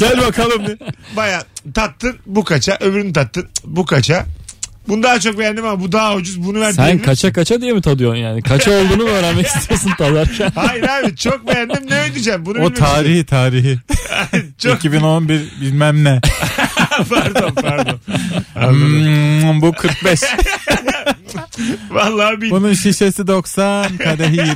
Gel 0.00 0.20
bakalım 0.20 0.66
diye. 0.66 0.76
baya 1.16 1.44
tattın 1.74 2.16
bu 2.26 2.44
kaça 2.44 2.76
öbürünü 2.80 3.12
tattın 3.12 3.48
bu 3.64 3.86
kaça. 3.86 4.26
Bunu 4.88 5.02
daha 5.02 5.20
çok 5.20 5.38
beğendim 5.38 5.64
ama 5.66 5.80
bu 5.80 5.92
daha 5.92 6.14
ucuz 6.14 6.42
bunu 6.44 6.60
ver 6.60 6.72
Sen 6.72 6.84
diyebilir 6.86 7.04
kaça 7.04 7.28
misin? 7.28 7.34
kaça 7.34 7.60
diye 7.60 7.72
mi 7.72 7.80
tadıyorsun 7.82 8.18
yani? 8.20 8.42
Kaça 8.42 8.70
olduğunu 8.70 9.02
mu 9.02 9.08
öğrenmek 9.08 9.46
istiyorsun 9.56 9.90
tadarken? 9.98 10.52
Hayır 10.54 10.82
abi 10.88 11.16
çok 11.16 11.48
beğendim 11.48 11.90
ne 11.90 12.02
ödeyeceğim 12.10 12.46
bunu 12.46 12.58
O 12.58 12.60
bilmek 12.62 12.76
tarihi 12.76 13.24
tarihi. 13.26 13.78
çok 14.58 14.78
2011 14.84 15.40
bilmem 15.60 16.04
ne. 16.04 16.20
pardon 17.10 17.54
pardon. 17.54 18.00
Anladım. 18.56 19.42
Hmm, 19.42 19.62
bu 19.62 19.72
45. 19.72 20.20
Vallahi 21.90 22.40
bil. 22.40 22.50
Bunun 22.50 22.72
şişesi 22.74 23.26
90, 23.26 23.96
kadehi 23.96 24.36
20. 24.36 24.52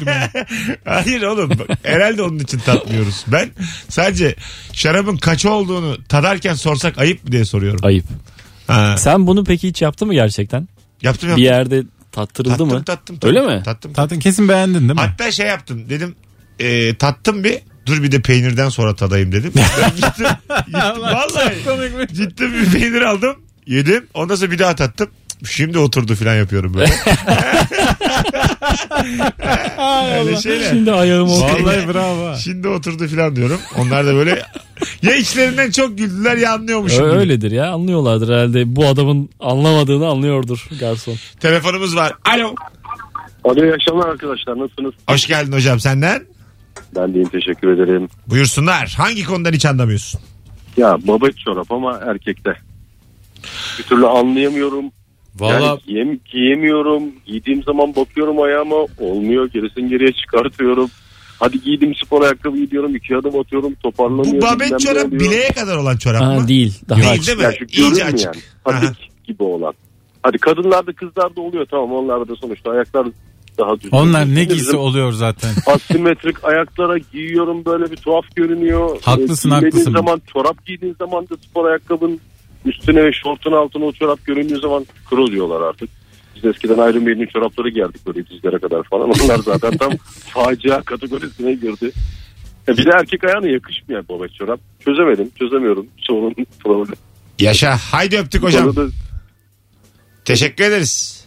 Hayır 0.85 1.23
oğlum 1.23 1.51
bak, 1.51 1.79
herhalde 1.83 2.23
onun 2.23 2.39
için 2.39 2.59
tatmıyoruz. 2.59 3.25
Ben 3.27 3.51
sadece 3.89 4.35
şarabın 4.73 5.17
kaç 5.17 5.47
olduğunu 5.47 6.05
tadarken 6.09 6.55
sorsak 6.55 6.99
ayıp 6.99 7.25
mı 7.25 7.33
diye 7.33 7.45
soruyorum. 7.45 7.81
Ayıp. 7.83 8.05
Ha. 8.71 8.97
Sen 8.97 9.27
bunu 9.27 9.45
peki 9.45 9.69
hiç 9.69 9.83
yaptın 9.83 10.09
mı 10.09 10.15
gerçekten? 10.15 10.69
Yaptım 11.03 11.37
Bir 11.37 11.43
yaptım. 11.43 11.45
yerde 11.45 11.89
tattırıldı 12.13 12.51
tattım, 12.53 12.69
mı? 12.69 12.85
tattım 12.85 13.17
tattım. 13.17 13.29
Öyle 13.29 13.57
mi? 13.57 13.63
Tattım. 13.65 13.93
Zaten 13.97 14.19
kesin 14.19 14.49
beğendin 14.49 14.75
değil 14.81 14.91
mi? 14.95 15.01
Hatta 15.01 15.33
şey 15.33 15.47
yaptım 15.47 15.89
dedim 15.91 16.15
e, 16.59 16.95
tattım 16.95 17.45
bir 17.45 17.59
dur 17.87 18.03
bir 18.03 18.13
de 18.13 18.21
peynirden 18.23 18.69
sonra 18.69 18.95
tadayım 18.97 19.33
dedim. 19.33 19.53
Ben 19.57 19.91
gittim, 19.97 20.27
gittim 20.67 20.81
vallahi 21.01 22.09
ciddi 22.15 22.43
bir 22.53 22.71
peynir 22.81 23.03
aldım 23.03 23.37
yedim 23.67 24.07
ondan 24.15 24.35
sonra 24.35 24.51
bir 24.51 24.59
daha 24.59 24.75
tattım. 24.77 25.11
Şimdi 25.45 25.79
oturdu 25.79 26.15
falan 26.15 26.35
yapıyorum 26.35 26.75
böyle. 26.75 26.93
Öyle 30.19 30.37
şeyler. 30.37 30.71
Şimdi 30.71 30.93
ayağım 30.93 31.29
oldu. 31.29 31.43
Vallahi 31.43 31.89
bravo. 31.95 32.37
Şimdi 32.37 32.69
oturdu 32.69 33.09
falan 33.09 33.37
diyorum. 33.37 33.61
Onlar 33.79 34.07
da 34.07 34.15
böyle 34.15 34.31
ya 35.03 35.15
içlerinden 35.17 35.71
çok 35.71 35.99
güldüler 35.99 36.37
ya 36.37 36.53
anlıyormuşum. 36.53 37.05
Gibi. 37.07 37.17
Öyledir 37.19 37.51
ya 37.51 37.71
anlıyorlardır 37.71 38.35
herhalde. 38.35 38.77
Bu 38.77 38.87
adamın 38.87 39.29
anlamadığını 39.41 40.07
anlıyordur 40.09 40.69
garson. 40.81 41.15
Telefonumuz 41.41 41.97
var. 41.97 42.13
Alo. 42.25 42.55
Alo 43.45 43.65
iyi 43.65 43.75
akşamlar 43.75 44.09
arkadaşlar 44.09 44.59
nasılsınız? 44.59 44.95
Hoş 45.09 45.27
geldin 45.27 45.53
hocam 45.53 45.81
senden. 45.81 46.23
Ben 46.97 47.15
deyim 47.15 47.29
teşekkür 47.29 47.69
ederim. 47.69 48.09
Buyursunlar. 48.27 48.95
Hangi 48.99 49.25
konudan 49.25 49.53
hiç 49.53 49.67
anlamıyorsun? 49.67 50.21
Ya 50.77 50.99
babet 51.03 51.39
çorap 51.39 51.73
ama 51.73 52.01
erkekte. 52.07 52.57
Bir 53.79 53.83
türlü 53.85 54.07
anlayamıyorum. 54.07 54.85
Valla 55.39 55.53
Yani 55.67 55.81
giyem, 55.87 56.19
giyemiyorum. 56.33 57.03
Giydiğim 57.27 57.63
zaman 57.63 57.97
bakıyorum 57.97 58.43
ayağıma 58.43 58.77
olmuyor. 58.99 59.51
Gerisini 59.51 59.89
geriye 59.89 60.13
çıkartıyorum. 60.13 60.91
Hadi 61.39 61.61
giydim 61.63 61.95
spor 62.05 62.23
ayakkabı 62.23 62.57
gidiyorum. 62.59 62.97
iki 62.97 63.17
adım 63.17 63.39
atıyorum 63.41 63.75
toparlanıyor. 63.75 64.35
Bu 64.37 64.41
babet 64.47 64.81
çorap 64.81 65.07
oluyor. 65.07 65.21
bileğe 65.21 65.49
kadar 65.49 65.77
olan 65.77 65.97
çorap 65.97 66.23
Ha, 66.23 66.35
mı? 66.35 66.49
değil. 66.49 66.81
Daha 66.89 66.99
Değil 67.01 67.11
açık. 67.11 67.27
değil 67.27 67.39
mi? 67.39 67.45
Ya 67.45 67.53
şu 67.53 67.81
İyice 67.83 68.05
açık. 68.05 68.35
Patik 68.65 68.89
Aha. 68.89 68.95
gibi 69.27 69.43
olan. 69.43 69.73
Hadi 70.23 70.39
kadınlarda 70.39 70.93
kızlarda 70.93 71.41
oluyor 71.41 71.67
tamam 71.71 71.93
onlarda 71.93 72.29
da 72.29 72.37
sonuçta 72.37 72.71
ayaklar 72.71 73.07
daha 73.59 73.75
düzgün. 73.77 73.91
onlar 73.91 74.27
ne 74.27 74.31
Bizim 74.37 74.49
giysi 74.49 74.77
oluyor 74.77 75.13
zaten. 75.13 75.51
asimetrik 75.67 76.45
ayaklara 76.45 76.99
giyiyorum 76.99 77.65
böyle 77.65 77.91
bir 77.91 77.97
tuhaf 77.97 78.25
görünüyor. 78.37 78.99
Haklısın, 79.03 79.51
Ee, 79.51 79.55
haklısın. 79.55 79.93
zaman 79.93 80.23
çorap 80.33 80.67
giydiğin 80.67 80.97
zaman 80.99 81.25
da 81.29 81.35
spor 81.51 81.65
ayakkabın 81.71 82.21
üstüne 82.65 83.05
ve 83.05 83.13
şortun 83.13 83.53
altına 83.53 83.85
o 83.85 83.93
çorap 83.93 84.27
göründüğü 84.27 84.61
zaman 84.61 84.87
kırılıyorlar 85.11 85.61
artık. 85.61 85.91
Biz 86.37 86.45
eskiden 86.45 86.75
Iron 86.75 87.03
Maiden'in 87.03 87.27
çorapları 87.27 87.69
giyerdik 87.69 88.07
böyle 88.07 88.27
dizlere 88.27 88.59
kadar 88.59 88.83
falan. 88.83 89.11
Onlar 89.25 89.39
zaten 89.39 89.77
tam 89.77 89.93
facia 90.35 90.83
kategorisine 90.83 91.55
girdi. 91.55 91.93
Ya 92.67 92.77
bir 92.77 92.87
de 92.87 92.91
erkek 92.91 93.25
ayağına 93.25 93.47
yakışmıyor 93.47 94.09
babet 94.09 94.35
çorap. 94.35 94.61
Çözemedim, 94.85 95.31
çözemiyorum. 95.39 95.87
Sorun 95.99 96.35
problem. 96.65 96.95
Yaşa. 97.39 97.77
Haydi 97.77 98.19
öptük 98.19 98.43
hocam. 98.43 98.69
Hocam. 98.69 98.91
Teşekkür 100.25 100.65
ederiz. 100.65 101.27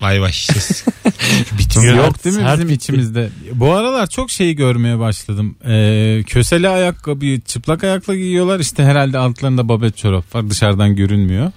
Vay 0.00 0.20
vay. 0.20 0.32
Ses. 0.32 0.84
Bitmiyor. 1.58 1.96
Yok 1.96 2.24
değil 2.24 2.36
mi 2.36 2.42
Sert 2.42 2.54
bizim 2.54 2.68
bitti. 2.68 2.74
içimizde? 2.74 3.28
Bu 3.52 3.72
aralar 3.72 4.06
çok 4.06 4.30
şeyi 4.30 4.56
görmeye 4.56 4.98
başladım. 4.98 5.56
Ee, 5.68 6.22
köseli 6.26 6.68
ayakkabıyı 6.68 7.40
çıplak 7.40 7.84
ayakla 7.84 8.14
giyiyorlar. 8.16 8.60
İşte 8.60 8.84
herhalde 8.84 9.18
altlarında 9.18 9.68
babet 9.68 9.96
çorap 9.96 10.34
var. 10.34 10.50
Dışarıdan 10.50 10.96
görünmüyor. 10.96 11.52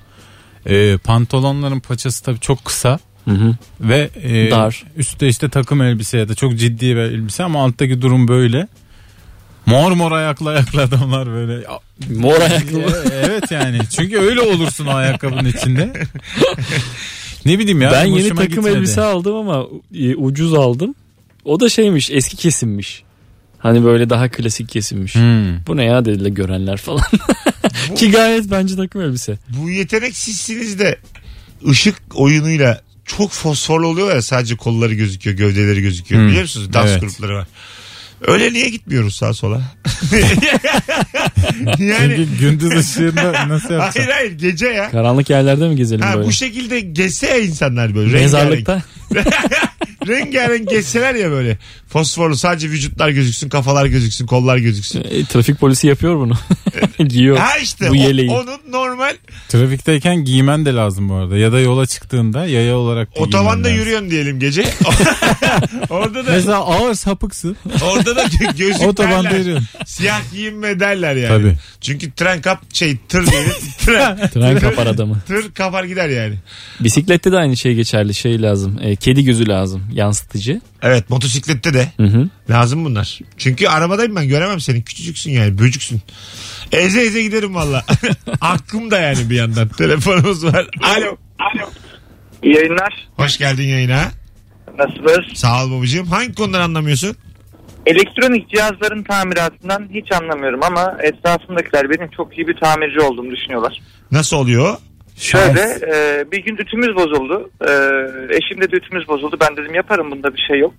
Ee, 0.69 0.98
pantolonların 1.03 1.79
paçası 1.79 2.24
tabii 2.24 2.39
çok 2.39 2.65
kısa. 2.65 3.00
Hı 3.25 3.31
hı. 3.31 3.55
Ve 3.81 4.10
e, 4.24 4.51
Dar. 4.51 4.83
üstte 4.98 5.27
işte 5.27 5.50
takım 5.50 5.81
elbise 5.81 6.17
ya 6.17 6.29
da 6.29 6.36
çok 6.36 6.55
ciddi 6.57 6.95
bir 6.95 7.01
elbise 7.01 7.43
ama 7.43 7.63
alttaki 7.63 8.01
durum 8.01 8.27
böyle. 8.27 8.67
Mor 9.65 9.91
mor 9.91 10.12
ayaklı 10.12 10.50
ayaklı 10.50 10.81
adamlar 10.81 11.27
böyle. 11.27 11.63
Mor 12.10 12.41
ayaklı 12.41 13.03
evet 13.13 13.51
yani. 13.51 13.79
Çünkü 13.95 14.17
öyle 14.19 14.41
olursun 14.41 14.86
o 14.86 14.91
ayakkabının 14.91 15.50
içinde. 15.50 15.93
ne 17.45 17.60
bileyim 17.60 17.81
ya. 17.81 17.91
ben 17.91 18.05
yeni 18.05 18.29
takım 18.29 18.48
gitmedi. 18.48 18.75
elbise 18.77 19.01
aldım 19.01 19.36
ama 19.36 19.65
e, 19.95 20.15
ucuz 20.15 20.53
aldım. 20.53 20.95
O 21.45 21.60
da 21.60 21.69
şeymiş 21.69 22.10
eski 22.12 22.38
kesimmiş. 22.38 23.03
Hani 23.57 23.83
böyle 23.83 24.10
daha 24.10 24.29
klasik 24.29 24.69
kesimmiş. 24.69 25.15
Hmm. 25.15 25.65
Bu 25.67 25.77
ne 25.77 25.83
ya 25.83 26.05
dediler 26.05 26.29
görenler 26.29 26.77
falan. 26.77 27.03
Ki 27.95 28.12
gayet 28.12 28.51
bence 28.51 28.75
takım 28.75 29.01
elbise. 29.01 29.38
Bu 29.50 29.69
yetenek 29.69 30.15
sizsiniz 30.17 30.79
de 30.79 30.98
ışık 31.69 31.95
oyunuyla 32.15 32.81
çok 33.05 33.31
fosforlu 33.31 33.88
oluyor 33.88 34.15
ya 34.15 34.21
sadece 34.21 34.55
kolları 34.55 34.93
gözüküyor 34.93 35.38
gövdeleri 35.38 35.81
gözüküyor 35.81 36.21
Hmm. 36.21 36.27
biliyor 36.29 36.41
musunuz 36.43 36.74
dans 36.74 36.89
Evet. 36.89 37.01
grupları 37.01 37.36
var. 37.36 37.48
Öyle 38.28 38.54
niye 38.54 38.70
gitmiyoruz 38.70 39.16
sağa 39.16 39.34
sola? 39.34 39.62
yani 41.80 42.16
Çünkü 42.16 42.38
gündüz 42.40 42.72
ışığında 42.78 43.48
nasıl 43.48 43.68
hayır 43.70 43.80
yapacaksın? 43.80 44.12
hayır 44.12 44.32
gece 44.32 44.68
ya. 44.68 44.92
Karanlık 44.92 45.30
yerlerde 45.30 45.68
mi 45.68 45.75
gezelim 45.75 46.01
Ha, 46.01 46.16
böyle? 46.16 46.28
bu 46.28 46.32
şekilde 46.32 46.80
geçse 46.80 47.28
ya 47.28 47.38
insanlar 47.38 47.96
böyle. 47.96 48.13
Mezarlıkta. 48.13 48.82
rengarenk 50.08 50.70
geçseler 50.70 51.16
ya 51.16 51.32
böyle. 51.32 51.58
Fosforlu 51.88 52.36
sadece 52.38 52.70
vücutlar 52.70 53.10
gözüksün, 53.10 53.50
kafalar 53.50 53.86
gözüksün, 53.86 54.26
kollar 54.26 54.58
gözüksün. 54.58 55.04
E, 55.10 55.26
trafik 55.26 55.60
polisi 55.60 55.88
yapıyor 55.88 56.16
bunu. 56.20 56.34
Giyiyor. 57.08 57.38
Ha 57.38 57.58
işte 57.58 57.88
Bu 57.90 57.92
o- 57.92 57.96
yeleği. 57.96 58.32
onun 58.32 58.60
normal 58.72 59.14
Trafikteyken 59.50 60.16
giymen 60.24 60.66
de 60.66 60.74
lazım 60.74 61.10
bu 61.10 61.14
arada. 61.14 61.38
Ya 61.38 61.52
da 61.52 61.60
yola 61.60 61.86
çıktığında 61.86 62.46
yaya 62.46 62.78
olarak 62.78 63.16
da 63.16 63.20
otobanda 63.20 63.68
lazım. 63.68 63.80
yürüyorsun 63.80 64.12
diyelim 64.12 64.40
gece. 64.40 64.64
Orada 65.90 66.26
da 66.26 66.32
Mesela 66.32 66.58
ağır 66.58 66.94
sapıksın. 66.94 67.58
orada 67.92 68.16
da 68.16 68.24
gö- 68.24 68.58
gözüklerler. 68.58 68.88
Otobanda 68.88 69.30
yürüyorsun. 69.38 69.68
Siyah 69.86 70.22
giyinme 70.34 70.80
derler 70.80 71.16
yani. 71.16 71.28
Tabii. 71.28 71.58
Çünkü 71.82 72.12
tren 72.12 72.42
kap 72.42 72.62
şey 72.74 72.98
tır 73.10 73.28
diyelim. 73.32 73.52
tren, 73.86 74.30
Tren 74.34 74.60
kapar 74.60 74.88
adamı. 74.88 75.22
tır 75.28 75.52
kapar 75.52 75.84
gider 75.84 76.10
yani. 76.10 76.36
Bisiklette 76.80 77.32
de 77.32 77.38
aynı 77.38 77.58
şey 77.58 77.76
geçerli. 77.76 78.14
Şey 78.14 78.42
lazım. 78.42 78.80
E, 78.82 78.96
kedi 78.96 79.24
gözü 79.24 79.48
lazım. 79.48 79.71
Yansıtıcı. 79.94 80.62
Evet 80.82 81.10
motosiklette 81.10 81.74
de 81.74 81.92
Hı 81.98 82.04
hı. 82.04 82.30
lazım 82.50 82.86
bunlar. 82.86 83.20
Çünkü 83.38 83.68
arabadayım 83.68 84.16
ben 84.16 84.28
göremem 84.28 84.60
seni. 84.60 84.84
Küçücüksün 84.84 85.32
yani 85.32 85.58
böcüksün. 85.58 86.01
Eze 86.72 87.01
eze 87.01 87.22
giderim 87.24 87.56
valla. 87.56 87.86
Aklım 88.42 88.92
da 88.92 89.00
yani 89.00 89.30
bir 89.30 89.36
yandan. 89.36 89.68
Telefonumuz 89.78 90.46
var. 90.46 90.68
Alo. 90.84 91.18
İyi 92.44 92.56
yayınlar. 92.56 93.08
Hoş 93.16 93.38
geldin 93.38 93.68
yayına. 93.68 94.12
Nasılsınız? 94.78 95.38
Sağ 95.38 95.66
ol 95.66 95.72
babacığım. 95.78 96.08
Hangi 96.08 96.34
konudan 96.36 96.62
anlamıyorsun? 96.62 97.16
Elektronik 97.86 98.50
cihazların 98.50 99.04
tamiratından 99.04 99.90
hiç 99.94 100.12
anlamıyorum 100.12 100.60
ama 100.63 100.98
etrafımdakiler 101.04 101.90
benim 101.90 102.10
çok 102.12 102.38
iyi 102.38 102.48
bir 102.48 102.58
tamirci 102.58 103.00
olduğumu 103.00 103.32
düşünüyorlar. 103.32 103.80
Nasıl 104.12 104.38
oluyor? 104.38 104.78
Şöyle 105.22 105.80
e, 105.94 106.25
bir 106.32 106.38
gün 106.38 106.58
ütümüz 106.58 106.96
bozuldu. 106.96 107.50
E, 107.62 107.72
eşimde 108.36 108.72
de 108.72 108.75
ütümüz 108.75 109.08
bozuldu. 109.08 109.38
Ben 109.42 109.58
dedim 109.58 109.74
yaparım 109.74 110.12
bunda 110.12 110.34
bir 110.34 110.42
şey 110.48 110.60
yok. 110.60 110.74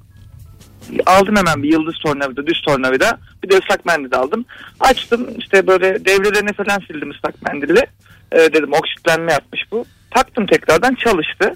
Aldım 1.07 1.37
hemen 1.37 1.63
bir 1.63 1.73
yıldız 1.73 1.95
tornavida, 1.99 2.47
düz 2.47 2.63
tornavida. 2.63 3.19
Bir 3.45 3.51
de 3.51 3.59
ıslak 3.59 3.87
mendil 3.87 4.15
aldım. 4.15 4.45
Açtım 4.81 5.29
işte 5.39 5.67
böyle 5.67 6.05
devrelerini 6.05 6.53
falan 6.53 6.79
sildim 6.79 7.11
ıslak 7.11 7.43
mendille. 7.43 7.87
E, 8.33 8.39
dedim 8.39 8.73
oksitlenme 8.73 9.33
yapmış 9.33 9.61
bu. 9.73 9.85
Taktım 10.11 10.47
tekrardan 10.47 10.95
çalıştı. 10.95 11.55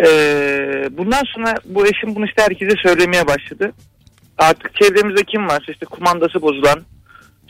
E, 0.00 0.06
bundan 0.90 1.22
sonra 1.34 1.54
bu 1.64 1.86
eşim 1.86 2.14
bunu 2.14 2.26
işte 2.26 2.42
herkese 2.42 2.76
söylemeye 2.82 3.26
başladı. 3.26 3.72
Artık 4.38 4.74
çevremizde 4.74 5.24
kim 5.24 5.48
varsa 5.48 5.72
işte 5.72 5.86
kumandası 5.86 6.42
bozulan, 6.42 6.80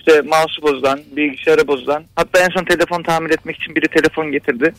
işte 0.06 0.22
mouse'u 0.22 0.62
bozulan, 0.62 1.00
bilgisayarı 1.16 1.68
bozulan. 1.68 2.04
Hatta 2.16 2.40
en 2.40 2.48
son 2.48 2.64
telefon 2.64 3.02
tamir 3.02 3.30
etmek 3.30 3.56
için 3.56 3.74
biri 3.74 3.88
telefon 3.88 4.32
getirdi. 4.32 4.74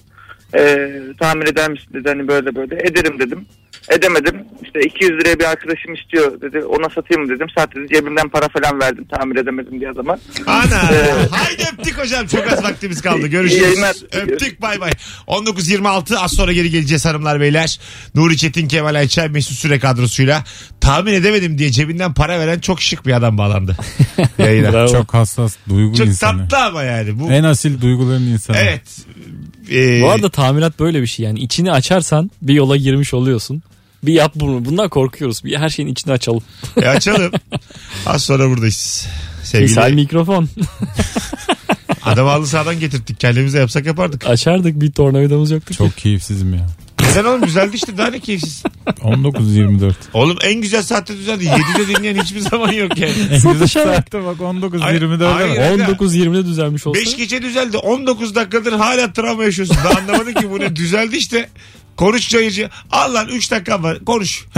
Ee, 0.55 0.89
tamir 1.19 1.47
eder 1.47 1.69
misin 1.69 1.93
dedi 1.93 2.09
hani 2.09 2.27
böyle 2.27 2.55
böyle. 2.55 2.75
Ederim 2.75 3.19
dedim. 3.19 3.45
Edemedim. 3.89 4.35
İşte 4.63 4.79
200 4.81 5.11
liraya 5.11 5.39
bir 5.39 5.43
arkadaşım 5.43 5.93
istiyor 5.93 6.41
dedi. 6.41 6.59
Ona 6.65 6.89
satayım 6.89 7.23
mı 7.23 7.35
dedim. 7.35 7.47
Saat 7.57 7.75
dedi 7.75 7.87
cebimden 7.93 8.29
para 8.29 8.47
falan 8.47 8.79
verdim. 8.79 9.05
Tamir 9.11 9.35
edemedim 9.35 9.79
diye 9.79 9.89
adama. 9.89 10.17
Ana. 10.47 10.83
Haydi 11.31 11.63
öptük 11.73 11.97
hocam. 11.97 12.27
Çok 12.27 12.51
az 12.51 12.63
vaktimiz 12.63 13.01
kaldı. 13.01 13.27
Görüşürüz. 13.27 13.63
yayınlar. 13.63 13.95
Öptük 14.11 14.61
bay 14.61 14.79
bay. 14.81 14.91
19.26 15.27 16.17
az 16.17 16.31
sonra 16.31 16.53
geri 16.53 16.69
geleceğiz 16.69 17.05
hanımlar 17.05 17.41
beyler. 17.41 17.79
Nuri 18.15 18.37
Çetin 18.37 18.67
Kemal 18.67 18.95
Ayça 18.95 19.27
Mesut 19.27 19.57
Süre 19.57 19.79
kadrosuyla 19.79 20.43
tahmin 20.81 21.13
edemedim 21.13 21.57
diye 21.57 21.71
cebinden 21.71 22.13
para 22.13 22.39
veren 22.39 22.59
çok 22.59 22.81
şık 22.81 23.05
bir 23.05 23.13
adam 23.13 23.37
bağlandı. 23.37 23.75
Yayına. 24.37 24.87
Çok 24.87 25.13
hassas 25.13 25.55
duygu 25.69 25.95
Çok 25.97 26.07
insanı. 26.07 26.47
tatlı 26.47 26.65
ama 26.65 26.83
yani. 26.83 27.19
Bu, 27.19 27.31
En 27.31 27.43
asil 27.43 27.81
duyguların 27.81 28.21
insanı. 28.27 28.57
evet. 28.57 28.81
Ee, 29.71 30.01
Bu 30.01 30.09
arada 30.09 30.29
tamirat 30.29 30.79
böyle 30.79 31.01
bir 31.01 31.07
şey 31.07 31.25
yani 31.25 31.39
içini 31.39 31.71
açarsan 31.71 32.31
bir 32.41 32.53
yola 32.53 32.77
girmiş 32.77 33.13
oluyorsun. 33.13 33.63
Bir 34.07 34.13
yap 34.13 34.31
bunu. 34.35 34.65
Bundan 34.65 34.89
korkuyoruz. 34.89 35.43
Bir 35.43 35.57
her 35.57 35.69
şeyin 35.69 35.89
içini 35.89 36.13
açalım. 36.13 36.43
e, 36.77 36.87
açalım. 36.87 37.31
Az 38.05 38.23
sonra 38.23 38.49
buradayız. 38.49 39.07
Sevgili 39.43 39.69
Misal 39.69 39.91
mikrofon. 39.91 40.49
adam 42.03 42.27
halı 42.27 42.47
sahadan 42.47 42.79
getirttik. 42.79 43.19
Kendimize 43.19 43.59
yapsak 43.59 43.85
yapardık. 43.85 44.27
Açardık 44.27 44.81
bir 44.81 44.91
tornavidamız 44.91 45.51
yoktu 45.51 45.71
ki. 45.71 45.77
Çok 45.77 45.97
keyifsizim 45.97 46.53
ya. 46.53 46.67
Neden 47.01 47.25
oğlum 47.25 47.41
güzeldi 47.41 47.75
işte 47.75 47.97
daha 47.97 48.07
ne 48.07 48.19
keyifsiz. 48.19 48.63
19-24. 48.87 49.93
Oğlum 50.13 50.37
en 50.43 50.61
güzel 50.61 50.83
saatte 50.83 51.17
düzeldi. 51.17 51.45
7'de 51.45 51.87
dinleyen 51.87 52.23
hiçbir 52.23 52.39
zaman 52.39 52.71
yok 52.71 52.97
yani. 52.97 53.13
En 53.31 53.53
güzel 53.53 53.67
saatte 53.67 54.25
bak 54.25 54.37
19-24'e 54.37 55.25
Hayır. 55.25 55.79
bak. 55.79 56.01
19-20'de 56.01 56.45
düzelmiş 56.45 56.87
olsa. 56.87 56.99
5 56.99 57.17
gece 57.17 57.41
düzeldi. 57.41 57.77
19 57.77 58.35
dakikadır 58.35 58.73
hala 58.73 59.13
travma 59.13 59.43
yaşıyorsun. 59.43 59.77
Ben 59.85 59.95
anlamadım 59.95 60.33
ki 60.33 60.51
bu 60.51 60.59
ne 60.59 60.75
düzeldi 60.75 61.17
işte. 61.17 61.49
Konuş 61.97 62.29
çayırcı. 62.29 62.69
Al 62.91 63.13
lan 63.13 63.27
3 63.27 63.51
dakika 63.51 63.83
var. 63.83 64.05
Konuş. 64.05 64.45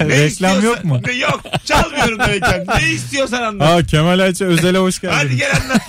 Ne 0.00 0.08
Reklam 0.08 0.64
yok 0.64 0.84
mu? 0.84 1.00
Ne, 1.06 1.12
yok. 1.12 1.40
Çalmıyorum 1.64 2.18
da 2.18 2.28
reklam. 2.28 2.60
Ne 2.82 2.90
istiyorsan 2.90 3.42
anlat. 3.42 3.68
Aa 3.70 3.82
Kemal 3.86 4.18
Ayça 4.18 4.44
Özel'e 4.44 4.78
hoş 4.78 4.94
Hadi 5.10 5.36
geldin. 5.36 5.36
gel 5.38 5.50
anlat 5.62 5.82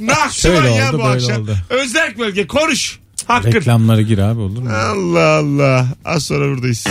ya. 0.00 0.30
Şöyle 0.30 0.70
ya 0.70 0.88
oldu, 0.88 0.98
bu 0.98 1.04
akşam. 1.04 1.42
oldu. 1.42 1.56
Özerk 1.70 2.18
bölge 2.18 2.46
konuş. 2.46 2.98
Hakkın. 3.26 3.52
Reklamlara 3.52 4.00
gir 4.00 4.18
abi 4.18 4.40
olur 4.40 4.62
mu? 4.62 4.70
Allah 4.72 5.28
Allah. 5.38 5.86
Az 6.04 6.22
sonra 6.24 6.48
buradayız. 6.48 6.84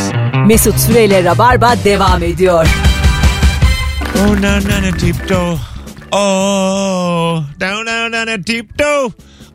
Mesut 0.48 0.80
Süreyle 0.80 1.24
Rabarba 1.24 1.76
devam 1.84 2.24
ediyor. 2.24 2.68
Oh 4.18 4.40
na 4.42 4.56
na 4.56 4.82
na 4.82 4.92
tiptoe. 4.98 5.58
Oh 6.12 7.44
down 7.60 7.86
down 7.88 8.14
down 8.14 8.28
na 8.28 8.42
tiptoe. 8.44 9.10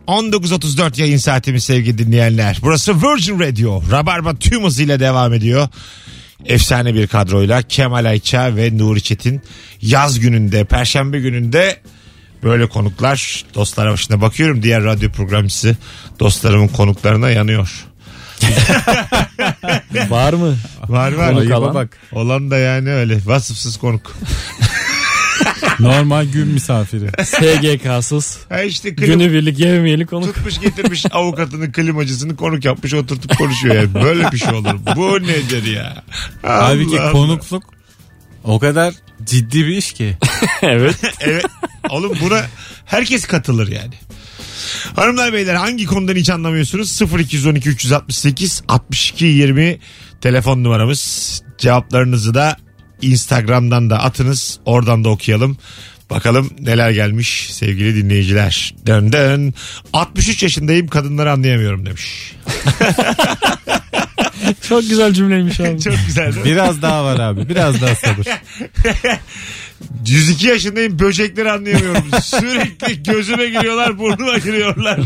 19.34 0.08 1.00
yayın 1.00 1.16
saatimiz 1.16 1.64
sevgili 1.64 1.98
dinleyenler. 1.98 2.58
Burası 2.62 3.02
Virgin 3.02 3.40
Radio. 3.40 3.82
Rabarba 3.90 4.34
tüm 4.34 4.64
hızıyla 4.64 5.00
devam 5.00 5.32
ediyor. 5.34 5.68
Efsane 6.44 6.94
bir 6.94 7.06
kadroyla 7.06 7.62
Kemal 7.62 8.04
Ayça 8.04 8.56
ve 8.56 8.78
Nuri 8.78 9.02
Çetin 9.02 9.42
yaz 9.82 10.20
gününde, 10.20 10.64
perşembe 10.64 11.20
gününde 11.20 11.80
böyle 12.42 12.68
konuklar 12.68 13.44
dostlara 13.54 13.92
başına 13.92 14.20
bakıyorum. 14.20 14.62
Diğer 14.62 14.84
radyo 14.84 15.10
programcısı 15.10 15.76
dostlarımın 16.20 16.68
konuklarına 16.68 17.30
yanıyor. 17.30 17.84
Var 20.08 20.32
mı? 20.32 20.56
Var 20.88 21.12
var. 21.12 21.28
Konuk 21.28 21.40
Ayıba 21.40 21.56
alan. 21.56 21.74
bak. 21.74 21.98
Olan 22.12 22.50
da 22.50 22.58
yani 22.58 22.90
öyle 22.92 23.18
vasıfsız 23.26 23.76
konuk. 23.76 24.16
Normal 25.80 26.24
gün 26.24 26.48
misafiri. 26.48 27.10
SGK'sız. 27.24 28.38
Ha 28.48 28.62
işte 28.62 28.88
klim- 28.88 29.06
Günübirlik 29.06 29.58
yememeyeli 29.58 30.06
konuk. 30.06 30.34
tutmuş 30.34 30.60
getirmiş 30.60 31.06
avukatını 31.10 31.72
klimacısını 31.72 32.36
konuk 32.36 32.64
yapmış 32.64 32.94
oturtup 32.94 33.38
konuşuyor 33.38 33.74
yani. 33.74 33.94
Böyle 33.94 34.32
bir 34.32 34.38
şey 34.38 34.54
olur. 34.54 34.74
Bu 34.96 35.22
nedir 35.22 35.64
ya? 35.76 36.02
Halbuki 36.42 36.96
Allah 37.00 37.04
Allah. 37.04 37.12
konukluk 37.12 37.62
o 38.44 38.58
kadar 38.58 38.94
ciddi 39.24 39.66
bir 39.66 39.76
iş 39.76 39.92
ki. 39.92 40.16
evet. 40.62 40.96
Evet. 41.20 41.44
Oğlum 41.90 42.12
buna 42.22 42.42
herkes 42.84 43.26
katılır 43.26 43.68
yani. 43.68 43.94
Hanımlar 44.96 45.32
beyler 45.32 45.54
hangi 45.54 45.84
konudan 45.86 46.14
hiç 46.16 46.30
anlamıyorsunuz? 46.30 47.02
0212 47.02 47.68
368 47.68 48.62
62 48.68 49.24
20 49.24 49.78
telefon 50.20 50.64
numaramız. 50.64 51.42
Cevaplarınızı 51.58 52.34
da 52.34 52.56
Instagram'dan 53.02 53.90
da 53.90 54.02
atınız. 54.02 54.58
Oradan 54.64 55.04
da 55.04 55.08
okuyalım. 55.08 55.58
Bakalım 56.10 56.50
neler 56.60 56.90
gelmiş 56.90 57.48
sevgili 57.52 57.94
dinleyiciler. 58.04 58.74
Dön 58.86 59.12
dön. 59.12 59.54
63 59.92 60.42
yaşındayım 60.42 60.88
kadınları 60.88 61.32
anlayamıyorum 61.32 61.86
demiş. 61.86 62.32
Çok 64.68 64.80
güzel 64.80 65.12
cümleymiş 65.12 65.60
abi. 65.60 65.80
Çok 65.80 65.94
güzel 66.06 66.32
değil 66.34 66.36
mi? 66.36 66.44
Biraz 66.44 66.82
daha 66.82 67.04
var 67.04 67.18
abi. 67.18 67.48
Biraz 67.48 67.80
daha 67.82 67.94
sabır. 67.94 68.26
102 70.06 70.46
yaşındayım 70.46 70.98
böcekleri 70.98 71.50
anlayamıyorum. 71.50 72.04
Sürekli 72.22 73.02
gözüme 73.02 73.46
giriyorlar 73.46 73.98
burnuma 73.98 74.38
giriyorlar. 74.38 75.00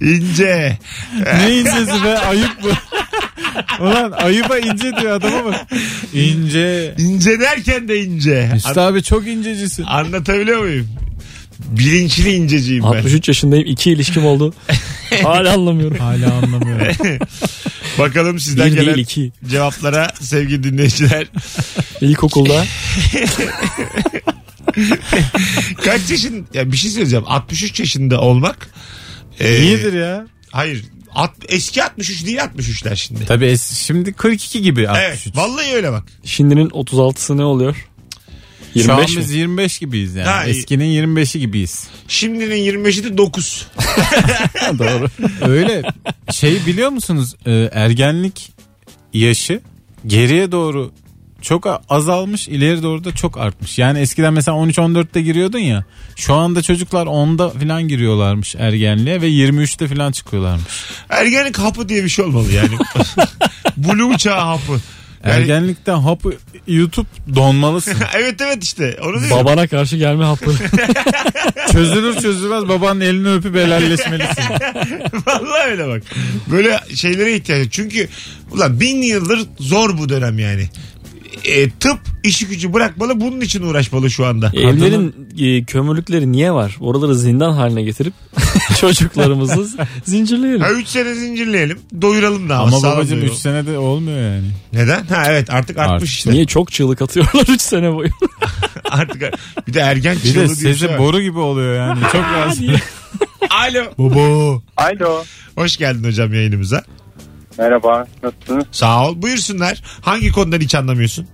İnce. 0.00 0.78
ne 1.34 1.58
incesi 1.60 2.04
be 2.04 2.18
ayıp 2.18 2.50
bu. 2.62 2.68
Ulan 3.84 4.10
ayıba 4.12 4.58
ince 4.58 4.96
diyor 4.96 5.12
adama 5.12 5.44
bak. 5.44 5.66
İnce. 6.14 6.94
İnce 6.98 7.40
derken 7.40 7.88
de 7.88 8.04
ince. 8.04 8.50
Üstü 8.56 8.80
abi 8.80 9.02
çok 9.02 9.26
incecisin. 9.26 9.82
Anlatabiliyor 9.82 10.60
muyum? 10.60 10.88
Bilinçli 11.58 12.32
inceciyim 12.32 12.82
ben. 12.82 12.88
63 12.88 13.28
yaşındayım. 13.28 13.66
iki 13.66 13.90
ilişkim 13.90 14.26
oldu. 14.26 14.54
Hala 15.22 15.52
anlamıyorum. 15.52 15.98
Hala 15.98 16.34
anlamıyorum. 16.34 16.96
Bakalım 17.98 18.40
sizden 18.40 18.66
Bir 18.66 18.72
gelen 18.72 18.86
değil 18.86 18.98
iki. 18.98 19.32
cevaplara 19.50 20.12
sevgili 20.20 20.62
dinleyiciler. 20.62 21.26
İlkokulda. 22.00 22.64
Kaç 25.84 26.10
yaşın 26.10 26.46
ya 26.54 26.72
bir 26.72 26.76
şey 26.76 26.90
söyleyeceğim. 26.90 27.24
63 27.28 27.80
yaşında 27.80 28.20
olmak 28.20 28.68
e, 29.40 29.62
İyidir 29.62 29.92
ya. 29.92 30.26
Hayır. 30.50 30.84
At, 31.14 31.34
eski 31.48 31.84
63 31.84 32.26
değil 32.26 32.38
63'ler 32.38 32.96
şimdi. 32.96 33.26
Tabii 33.26 33.44
es- 33.46 33.84
şimdi 33.86 34.12
42 34.12 34.62
gibi 34.62 34.88
63. 34.88 35.06
Evet. 35.08 35.36
Vallahi 35.36 35.74
öyle 35.74 35.92
bak. 35.92 36.04
Şimdinin 36.24 36.68
36'sı 36.68 37.36
ne 37.36 37.44
oluyor? 37.44 37.87
Şu 38.74 38.92
an 38.92 38.98
25 38.98 39.16
biz 39.18 39.30
25 39.32 39.78
gibiyiz 39.78 40.14
yani. 40.14 40.28
Ha. 40.28 40.44
Eskinin 40.46 41.16
25'i 41.16 41.40
gibiyiz. 41.40 41.88
Şimdinin 42.08 42.56
25'i 42.84 43.04
de 43.04 43.18
9. 43.18 43.66
Doğru. 44.78 45.08
Öyle 45.50 45.82
şey 46.32 46.66
biliyor 46.66 46.90
musunuz? 46.90 47.34
Ee, 47.46 47.68
ergenlik 47.72 48.52
yaşı 49.14 49.60
geriye 50.06 50.52
doğru 50.52 50.92
çok 51.42 51.66
a- 51.66 51.82
azalmış 51.88 52.48
ileri 52.48 52.82
doğru 52.82 53.04
da 53.04 53.14
çok 53.14 53.38
artmış. 53.38 53.78
Yani 53.78 53.98
eskiden 53.98 54.32
mesela 54.32 54.56
13-14'te 54.58 55.22
giriyordun 55.22 55.58
ya 55.58 55.84
şu 56.16 56.34
anda 56.34 56.62
çocuklar 56.62 57.06
10'da 57.06 57.50
falan 57.50 57.88
giriyorlarmış 57.88 58.54
ergenliğe 58.58 59.20
ve 59.22 59.28
23'te 59.30 59.88
falan 59.88 60.12
çıkıyorlarmış. 60.12 60.64
Ergenlik 61.10 61.58
hapı 61.58 61.88
diye 61.88 62.04
bir 62.04 62.08
şey 62.08 62.24
olmalı 62.24 62.52
yani. 62.52 62.68
Blue 63.76 64.18
çağı 64.18 64.40
hapı. 64.40 64.80
Yani- 65.24 65.34
Ergenlikte 65.34 65.92
hapı 65.92 66.32
YouTube 66.66 67.06
donmalısın. 67.34 67.94
evet 68.16 68.40
evet 68.40 68.64
işte 68.64 68.98
onu 69.02 69.20
diyorum. 69.20 69.30
Babana 69.30 69.66
karşı 69.66 69.96
gelme 69.96 70.24
hapı. 70.24 70.50
Çözülür 71.72 72.20
çözülmez 72.20 72.68
babanın 72.68 73.00
elini 73.00 73.28
öpüp 73.32 73.54
helalleşmelisin. 73.54 74.42
Vallahi 75.26 75.70
öyle 75.70 75.88
bak. 75.88 76.02
Böyle 76.50 76.80
şeylere 76.94 77.36
ihtiyaç. 77.36 77.68
Çünkü 77.70 78.08
ulan 78.50 78.80
bin 78.80 79.02
yıldır 79.02 79.40
zor 79.58 79.98
bu 79.98 80.08
dönem 80.08 80.38
yani. 80.38 80.68
E, 81.44 81.70
tıp 81.70 81.98
işi 82.24 82.46
gücü 82.46 82.72
bırakmalı 82.72 83.20
bunun 83.20 83.40
için 83.40 83.62
uğraşmalı 83.62 84.10
şu 84.10 84.26
anda. 84.26 84.50
Evlerin 84.54 85.14
e, 85.38 85.64
kömürlükleri 85.64 86.32
niye 86.32 86.52
var? 86.52 86.76
Oraları 86.80 87.14
zindan 87.14 87.52
haline 87.52 87.82
getirip 87.82 88.12
çocuklarımızı 88.80 89.68
zincirleyelim. 90.04 90.60
Ha 90.60 90.70
3 90.70 90.88
sene 90.88 91.14
zincirleyelim. 91.14 91.78
Doyuralım 92.02 92.48
da 92.48 92.58
ama, 92.58 92.82
babacım 92.82 93.02
3 93.02 93.10
doyuralım. 93.10 93.34
senede 93.36 93.78
olmuyor 93.78 94.18
yani. 94.34 94.46
Neden? 94.72 95.04
Ha 95.06 95.24
evet 95.28 95.50
artık 95.50 95.78
artmış 95.78 95.94
Artık. 95.94 96.08
işte. 96.08 96.30
Niye 96.30 96.44
çok 96.46 96.72
çığlık 96.72 97.02
atıyorlar 97.02 97.44
3 97.48 97.60
sene 97.60 97.94
boyu? 97.94 98.08
Artık 98.90 99.22
bir 99.68 99.74
de 99.74 99.80
ergen 99.80 100.16
Bir 100.16 100.20
çığlığı 100.20 100.34
de 100.34 100.34
diye 100.34 100.72
bir 100.72 100.78
şey 100.78 100.88
sesi 100.88 100.98
boru 100.98 101.20
gibi 101.20 101.38
oluyor 101.38 101.76
yani. 101.76 102.00
Çok 102.12 102.22
rahatsız. 102.22 102.64
Alo. 103.50 103.84
Baba. 103.98 104.60
Alo. 104.76 105.24
Hoş 105.56 105.76
geldin 105.76 106.04
hocam 106.04 106.34
yayınımıza. 106.34 106.84
Merhaba. 107.58 108.06
Nasılsınız? 108.22 108.66
Sağ 108.72 109.08
ol. 109.08 109.22
Buyursunlar. 109.22 109.82
Hangi 110.00 110.32
konudan 110.32 110.60
hiç 110.60 110.74
anlamıyorsun? 110.74 111.26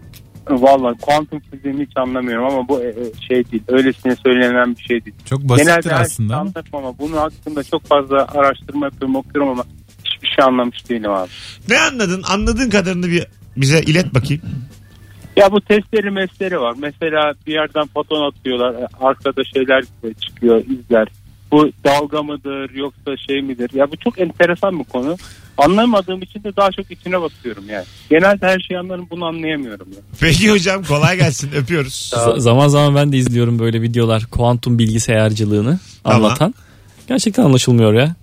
Valla 0.50 0.94
kuantum 0.94 1.40
fiziğini 1.50 1.82
hiç 1.86 1.96
anlamıyorum 1.96 2.44
ama 2.46 2.68
bu 2.68 2.80
e, 2.82 2.88
e, 2.88 2.94
şey 3.28 3.50
değil. 3.50 3.62
Öylesine 3.68 4.16
söylenen 4.16 4.76
bir 4.76 4.82
şey 4.82 5.04
değil. 5.04 5.16
Çok 5.24 5.40
basittir 5.48 5.66
Genelde 5.70 5.88
şeyi 5.88 5.94
aslında 5.94 6.34
ama. 6.36 6.40
anlarım 6.50 6.68
ama 6.72 6.98
bunun 6.98 7.16
hakkında 7.16 7.64
çok 7.64 7.86
fazla 7.86 8.26
araştırma 8.34 8.86
yapıyorum 8.86 9.16
okuyorum 9.16 9.48
ama 9.48 9.64
hiçbir 10.04 10.28
şey 10.28 10.44
anlamış 10.44 10.88
değilim 10.90 11.10
abi. 11.10 11.28
Ne 11.68 11.80
anladın? 11.80 12.22
Anladığın 12.28 12.70
kadarını 12.70 13.06
bir 13.08 13.26
bize 13.56 13.80
ilet 13.80 14.14
bakayım. 14.14 14.42
Ya 15.36 15.52
bu 15.52 15.60
testleri 15.60 16.10
mesleri 16.10 16.60
var. 16.60 16.74
Mesela 16.78 17.32
bir 17.46 17.52
yerden 17.52 17.86
foton 17.94 18.28
atıyorlar. 18.30 18.82
e, 18.82 18.86
Arkada 19.00 19.42
şeyler 19.54 19.84
çıkıyor 20.20 20.64
izler. 20.64 21.08
Bu 21.52 21.70
dalga 21.84 22.22
mıdır 22.22 22.70
yoksa 22.74 23.16
şey 23.28 23.42
midir? 23.42 23.70
Ya 23.74 23.90
bu 23.92 23.96
çok 23.96 24.20
enteresan 24.20 24.78
bir 24.78 24.84
konu. 24.84 25.16
Anlamadığım 25.58 26.22
için 26.22 26.44
de 26.44 26.56
daha 26.56 26.72
çok 26.72 26.90
içine 26.90 27.20
basıyorum 27.20 27.64
yani. 27.68 27.84
Genelde 28.10 28.46
her 28.46 28.60
şeyi 28.60 28.78
anlarım 28.78 29.06
bunu 29.10 29.24
anlayamıyorum. 29.24 29.88
Ya. 29.92 29.98
Peki 30.20 30.50
hocam 30.50 30.84
kolay 30.84 31.16
gelsin 31.16 31.50
öpüyoruz. 31.52 32.10
Z- 32.14 32.40
zaman 32.40 32.68
zaman 32.68 32.94
ben 32.94 33.12
de 33.12 33.16
izliyorum 33.16 33.58
böyle 33.58 33.82
videolar 33.82 34.26
kuantum 34.26 34.78
bilgisayarcılığını 34.78 35.78
Tamam. 36.04 36.24
anlatan. 36.24 36.54
Gerçekten 37.08 37.42
anlaşılmıyor 37.42 37.94
ya. 37.94 38.14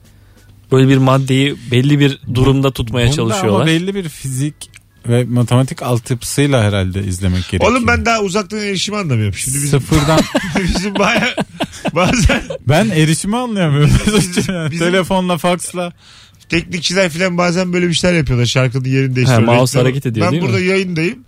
Böyle 0.72 0.88
bir 0.89 0.98
maddeyi 0.98 1.56
belli 1.72 2.00
bir 2.00 2.20
durumda 2.34 2.72
tutmaya 2.72 3.06
Bunda 3.06 3.15
çalışıyorlar. 3.15 3.60
ama 3.60 3.65
belli 3.67 3.96
bir 3.96 4.10
fizik 4.10 4.56
ve 5.08 5.24
matematik 5.24 5.82
altyapısıyla 5.84 6.63
herhalde 6.63 7.04
izlemek 7.04 7.50
gerekiyor. 7.50 7.72
Oğlum 7.72 7.88
ben 7.88 8.06
daha 8.06 8.22
uzaktan 8.22 8.60
erişimi 8.60 8.98
anlamıyorum. 8.98 9.34
Şimdi 9.34 9.58
bizim, 9.58 9.70
Sıfırdan 9.80 10.20
bizim 10.63 10.96
baya 10.96 11.36
bazen 11.96 12.41
ben 12.67 12.89
erişimi 12.89 13.38
anlayamıyorum. 13.38 13.91
Yani 14.48 14.72
Bizim- 14.72 14.80
Telefonla, 14.80 15.38
faksla. 15.38 15.94
Teknikçiler 16.52 17.10
falan 17.10 17.38
bazen 17.38 17.74
böyle 17.74 17.88
bir 17.90 17.94
şeyler 17.94 18.18
yapıyorlar. 18.18 18.46
Şarkının 18.46 18.86
yerini 18.86 19.16
değiştiriyorlar. 19.16 19.56
Mouse 19.56 19.78
Reklamı- 19.80 19.84
hareket 19.84 20.06
ediyor 20.06 20.26
Ben 20.26 20.32
değil 20.32 20.44
mi? 20.44 20.48
burada 20.50 20.60
yayındayım. 20.64 21.20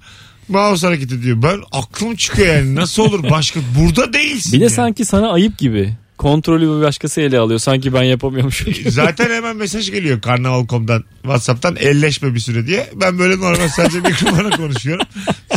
Mouse 0.49 0.87
hareket 0.87 1.11
ediyor. 1.11 1.41
Ben 1.43 1.59
aklım 1.71 2.15
çıkıyor 2.15 2.55
yani. 2.55 2.75
Nasıl 2.75 3.03
olur 3.03 3.29
başka? 3.31 3.59
Burada 3.79 4.13
değilsin. 4.13 4.53
Bir 4.53 4.59
de 4.59 4.63
yani. 4.63 4.73
sanki 4.73 5.05
sana 5.05 5.31
ayıp 5.31 5.57
gibi. 5.57 5.93
Kontrolü 6.17 6.61
bir 6.77 6.81
başkası 6.85 7.21
ele 7.21 7.39
alıyor. 7.39 7.59
Sanki 7.59 7.93
ben 7.93 8.03
yapamıyormuşum 8.03 8.73
gibi. 8.73 8.91
Zaten 8.91 9.29
hemen 9.31 9.55
mesaj 9.57 9.91
geliyor 9.91 10.21
Karnaval.com'dan 10.21 11.03
Whatsapp'tan 11.21 11.75
elleşme 11.75 12.35
bir 12.35 12.39
süre 12.39 12.67
diye. 12.67 12.89
Ben 12.95 13.19
böyle 13.19 13.37
normal 13.39 13.67
sadece 13.69 13.99
mikrofona 13.99 14.49
konuşuyorum. 14.49 15.05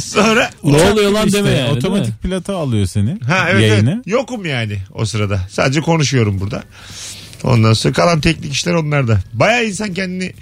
Sonra 0.03 0.51
ne 0.65 0.83
oluyor 0.83 1.11
lan 1.13 1.27
İşte 1.27 1.39
deme 1.39 1.49
yani. 1.51 1.59
değil 1.59 1.71
mi? 1.73 1.77
Otomatik 1.79 2.23
pilota 2.23 2.57
alıyor 2.57 2.87
seni. 2.87 3.19
ha 3.21 3.47
evet, 3.51 3.71
yayını. 3.71 3.91
evet 3.95 4.07
yokum 4.07 4.45
yani 4.47 4.79
o 4.95 5.05
sırada. 5.05 5.41
Sadece 5.51 5.81
konuşuyorum 5.81 6.41
burada. 6.41 6.63
Ondan 7.47 7.73
sonra 7.73 7.95
kalan 7.95 8.21
teknik 8.21 8.53
işler 8.53 8.73
onlarda. 8.75 9.19
Baya 9.33 9.63
insan 9.63 9.95
kendini 9.95 10.33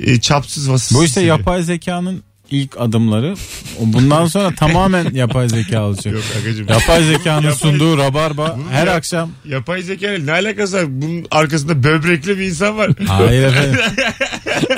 e, 0.00 0.20
çapsız 0.20 0.70
vasıfsız 0.70 0.98
Bu 0.98 1.04
işte 1.04 1.10
hissediyor. 1.20 1.38
yapay 1.38 1.62
zekanın 1.62 2.22
ilk 2.50 2.80
adımları. 2.80 3.34
Bundan 3.80 4.26
sonra 4.26 4.54
tamamen 4.54 5.10
yapay 5.14 5.48
zeka 5.48 5.82
olacak. 5.82 6.14
Yok 6.14 6.22
agacım. 6.40 6.66
Yapay 6.68 7.04
zekanın 7.04 7.42
Yapay- 7.46 7.58
sunduğu 7.58 7.98
rabarba 7.98 8.56
Bunu 8.58 8.70
her 8.70 8.86
ya- 8.86 8.94
akşam 8.94 9.30
Yapay 9.48 9.82
zeka 9.82 10.12
ile 10.12 10.26
ne 10.26 10.32
alakası 10.32 10.76
var? 10.76 10.84
Bunun 10.88 11.26
arkasında 11.30 11.82
böbrekli 11.82 12.38
bir 12.38 12.44
insan 12.44 12.78
var. 12.78 12.90
Hayır 13.08 13.42
efendim. 13.46 13.80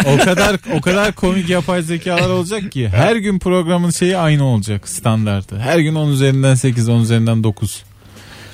o 0.07 0.25
kadar 0.25 0.57
o 0.75 0.81
kadar 0.81 1.13
komik 1.13 1.49
yapay 1.49 1.83
zekalar 1.83 2.29
olacak 2.29 2.73
ki 2.73 2.89
her 2.89 3.17
gün 3.17 3.39
programın 3.39 3.91
şeyi 3.91 4.17
aynı 4.17 4.45
olacak 4.45 4.89
standartı. 4.89 5.59
Her 5.59 5.79
gün 5.79 5.95
10 5.95 6.09
üzerinden 6.09 6.55
8, 6.55 6.89
10 6.89 7.01
üzerinden 7.03 7.45
9. 7.45 7.83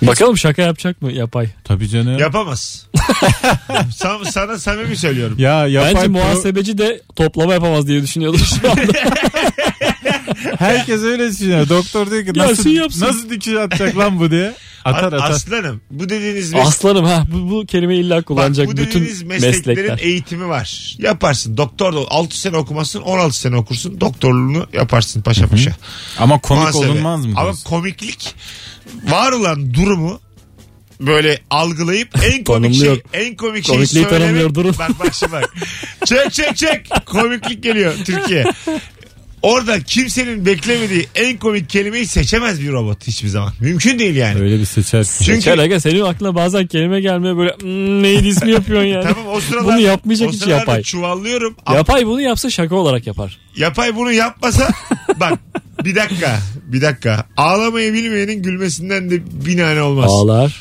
Bakalım 0.03 0.39
şaka 0.39 0.63
yapacak 0.63 1.03
mı 1.03 1.13
yapay? 1.13 1.49
Tabii 1.65 1.89
canım. 1.89 2.19
Yapamaz. 2.19 2.87
Sam- 3.97 4.25
sana 4.25 4.59
samimi 4.59 4.97
söylüyorum. 4.97 5.37
ya 5.39 5.67
yapay 5.67 5.95
Bence 5.95 6.07
pro- 6.07 6.11
muhasebeci 6.11 6.79
de 6.79 7.03
toplama 7.17 7.53
yapamaz 7.55 7.87
diye 7.87 8.03
düşünüyordur 8.03 8.39
şu 8.39 8.71
anda. 8.71 8.83
herkes 10.59 11.03
öyle 11.03 11.31
düşünüyor. 11.31 11.69
Doktor 11.69 12.11
diyor 12.11 12.25
ki 12.27 12.33
Gelsin 12.33 12.51
nasıl 12.51 12.71
yapsın. 12.71 13.01
nasıl 13.07 13.31
dikiş 13.31 13.55
atacak 13.55 13.97
lan 13.99 14.19
bu 14.21 14.31
diye. 14.31 14.55
Atar 14.85 15.13
A- 15.13 15.17
atar. 15.17 15.31
Aslanım 15.31 15.81
bu 15.91 16.09
dediğiniz 16.09 16.53
mes- 16.53 16.61
Aslanım 16.61 17.05
ha 17.05 17.25
bu, 17.33 17.51
bu 17.51 17.67
kelimeyi 17.67 18.01
illa 18.05 18.17
Bak, 18.17 18.27
kullanacak 18.27 18.67
bu 18.67 18.71
bütün 18.73 18.85
dediğiniz 19.01 19.23
mesleklerin 19.23 19.77
meslekler. 19.79 19.99
eğitimi 20.09 20.49
var. 20.49 20.97
Yaparsın. 20.99 21.57
Doktor 21.57 21.93
da 21.95 21.99
6 22.09 22.41
sene 22.41 22.57
okumazsın 22.57 23.01
16 23.01 23.41
sene 23.41 23.57
okursun. 23.57 24.01
Doktorluğunu 24.01 24.67
yaparsın 24.73 25.23
paşa 25.23 25.47
paşa. 25.47 25.73
Ama 26.19 26.39
komik 26.41 26.63
Muhasebe. 26.63 26.87
olunmaz 26.91 27.27
mı? 27.27 27.33
Ama 27.37 27.45
diyorsun? 27.45 27.65
komiklik 27.71 28.35
var 29.05 29.33
olan 29.33 29.75
durumu 29.75 30.21
böyle 31.01 31.39
algılayıp 31.51 32.09
en 32.25 32.45
komik 32.45 32.75
şey 32.75 33.03
en 33.13 33.37
komik 33.37 33.67
şeyi 33.67 33.77
Komikliği 33.77 34.05
söylemek. 34.05 34.21
tanımlıyor, 34.27 34.55
durun. 34.55 34.75
Bak 34.79 34.91
bak 35.01 35.15
şimdi 35.15 35.33
bak. 35.33 35.55
çek 36.05 36.33
çek 36.33 36.57
çek. 36.57 36.91
Komiklik 37.07 37.63
geliyor 37.63 37.95
Türkiye. 38.07 38.45
Orada 39.43 39.81
kimsenin 39.83 40.47
beklemediği 40.47 41.09
en 41.15 41.37
komik 41.39 41.71
kelimeyi 41.71 42.07
seçemez 42.07 42.61
bir 42.63 42.73
robot 42.73 43.07
hiçbir 43.07 43.29
zaman. 43.29 43.53
Mümkün 43.61 43.99
değil 43.99 44.17
yani. 44.17 44.41
Öyle 44.41 44.59
bir 44.59 44.65
seçersin. 44.65 45.25
Çünkü- 45.25 45.41
Çünkü 45.43 45.61
aga 45.61 45.81
senin 45.81 46.01
aklına 46.01 46.35
bazen 46.35 46.67
kelime 46.67 47.01
gelmeye 47.01 47.37
böyle 47.37 47.51
"Hmm, 47.61 48.03
neydi 48.03 48.27
ismi 48.29 48.51
yapıyorsun 48.51 48.89
yani. 48.89 49.03
Tamam 49.05 49.27
o 49.33 49.41
sıralar 49.41 49.65
Bunu 49.67 49.81
yapmayacak 49.81 50.29
o 50.29 50.33
hiç 50.33 50.39
sıralarda 50.39 50.61
yapay. 50.61 50.83
çuvallıyorum. 50.83 51.57
Ama 51.67 51.77
Yapay 51.77 52.07
bunu 52.07 52.21
yapsa 52.21 52.51
şaka 52.51 52.75
olarak 52.75 53.07
yapar. 53.07 53.39
Yapay 53.57 53.97
bunu 53.97 54.13
yapmasa 54.13 54.69
bak 55.21 55.39
bir 55.85 55.95
dakika 55.95 56.39
bir 56.73 56.81
dakika 56.83 57.25
ağlamayı 57.37 57.93
bilmeyenin 57.93 58.43
gülmesinden 58.43 59.11
de 59.11 59.21
bin 59.47 59.59
tane 59.59 59.83
olmaz. 59.83 60.11
Ağlar. 60.11 60.61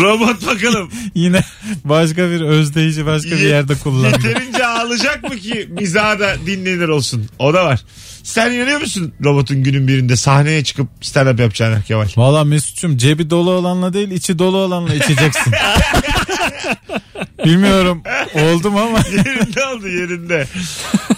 Robot 0.00 0.46
bakalım 0.46 0.90
Yine 1.14 1.40
başka 1.84 2.30
bir 2.30 2.40
özdeyici 2.40 3.06
başka 3.06 3.30
bir 3.30 3.36
Ye- 3.38 3.48
yerde 3.48 3.74
kullandı. 3.74 4.26
yeterince 4.26 4.66
ağlayacak 4.66 5.22
mı 5.22 5.36
ki 5.36 5.68
mizahı 5.80 6.20
da 6.20 6.34
dinlenir 6.46 6.88
olsun 6.88 7.26
o 7.38 7.54
da 7.54 7.64
var. 7.64 7.80
Sen 8.22 8.52
inanıyor 8.52 8.80
musun 8.80 9.12
robotun 9.24 9.62
günün 9.62 9.88
birinde 9.88 10.16
sahneye 10.16 10.64
çıkıp 10.64 10.88
stand 11.00 11.26
up 11.28 11.40
yapacağına 11.40 11.82
Kemal? 11.82 12.06
Valla 12.16 12.44
Mesut'cum 12.44 12.96
cebi 12.96 13.30
dolu 13.30 13.50
olanla 13.50 13.92
değil 13.92 14.10
içi 14.10 14.38
dolu 14.38 14.56
olanla 14.56 14.94
içeceksin. 14.94 15.52
Bilmiyorum 17.44 18.02
oldu 18.34 18.70
mu 18.70 18.78
ama 18.80 18.98
yerinde 19.12 19.64
oldu 19.66 19.88
yerinde. 19.88 20.46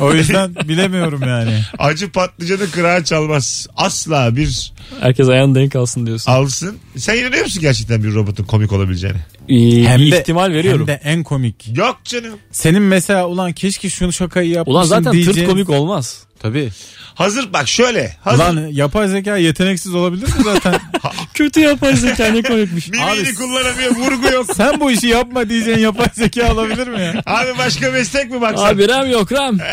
o 0.01 0.15
yüzden 0.15 0.55
bilemiyorum 0.55 1.21
yani. 1.27 1.61
Acı 1.79 2.11
patlıcanı 2.13 2.71
kırağa 2.71 3.05
çalmaz. 3.05 3.67
Asla 3.77 4.37
bir 4.37 4.73
Herkes 5.01 5.29
ayağını 5.29 5.55
denk 5.55 5.77
alsın 5.77 6.07
diyorsun. 6.07 6.33
alsın. 6.33 6.79
Sen 6.97 7.17
inanıyor 7.17 7.45
musun 7.45 7.61
gerçekten 7.63 8.03
bir 8.05 8.15
robotun 8.15 8.45
komik 8.45 8.73
olabileceğine? 8.73 9.19
Ee, 9.49 9.85
Hem 9.89 10.01
de, 10.01 10.21
ihtimal 10.21 10.53
veriyorum. 10.53 10.81
Hem 10.81 10.87
de 10.87 11.01
en 11.05 11.23
komik. 11.23 11.77
Yok 11.77 12.01
canım. 12.05 12.39
Senin 12.53 12.83
mesela 12.83 13.29
ulan 13.29 13.53
keşke 13.53 13.91
şunu 13.91 14.13
şakayı 14.13 14.51
yapmışsın 14.51 14.77
Ulan 14.79 14.85
zaten 14.85 15.13
diyeceğin... 15.13 15.37
tırt 15.39 15.47
komik 15.49 15.71
olmaz. 15.71 16.25
Tabii. 16.41 16.71
Hazır 17.15 17.53
bak 17.53 17.69
şöyle. 17.69 18.17
Hazır. 18.21 18.39
Ulan 18.45 18.67
yapay 18.67 19.09
zeka 19.09 19.37
yeteneksiz 19.37 19.95
olabilir 19.95 20.23
mi 20.27 20.33
zaten? 20.45 20.75
Kötü 21.35 21.61
yapay 21.61 21.97
zeka 21.97 22.27
ne 22.27 22.43
komikmiş. 22.43 22.89
Mimini 22.89 23.11
Abi- 23.11 23.35
kullanamıyor 23.35 23.97
vurgu 23.97 24.33
yok. 24.33 24.47
Sen 24.57 24.81
bu 24.81 24.91
işi 24.91 25.07
yapma 25.07 25.49
diyeceğin 25.49 25.79
yapay 25.79 26.07
zeka 26.15 26.53
olabilir 26.53 26.87
mi 26.89 27.01
ya? 27.01 27.23
Abi 27.27 27.59
başka 27.59 27.91
meslek 27.91 28.31
mi 28.31 28.41
baksan? 28.41 28.67
Abi 28.67 28.89
RAM 28.89 29.11
yok 29.11 29.33
RAM. 29.33 29.59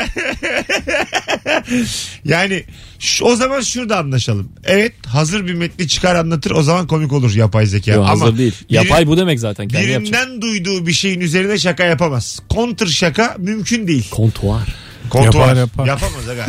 Yani 2.25 2.63
şu- 2.99 3.25
o 3.25 3.35
zaman 3.35 3.61
şurada 3.61 3.97
anlaşalım. 3.97 4.51
Evet 4.63 4.93
hazır 5.07 5.47
bir 5.47 5.53
metni 5.53 5.87
çıkar 5.87 6.15
anlatır 6.15 6.51
o 6.51 6.63
zaman 6.63 6.87
komik 6.87 7.13
olur 7.13 7.35
yapay 7.35 7.65
zeka. 7.65 7.91
Yok, 7.91 8.09
Ama 8.09 8.21
hazır 8.25 8.37
değil. 8.37 8.53
biri- 8.69 8.75
Yapay 8.75 9.07
bu 9.07 9.17
demek 9.17 9.39
zaten. 9.39 9.67
Kendi 9.67 9.91
yapacak. 9.91 10.13
birinden 10.13 10.41
duyduğu 10.41 10.87
bir 10.87 10.93
şeyin 10.93 11.19
üzerine 11.21 11.57
şaka 11.57 11.83
yapamaz. 11.83 12.39
Counter 12.53 12.85
şaka 12.87 13.35
mümkün 13.39 13.87
değil. 13.87 14.09
Kontuar. 14.11 14.61
Kontuar. 15.09 15.47
Yapar, 15.47 15.55
yapar. 15.55 15.85
Yapamaz 15.85 16.29
aga. 16.29 16.45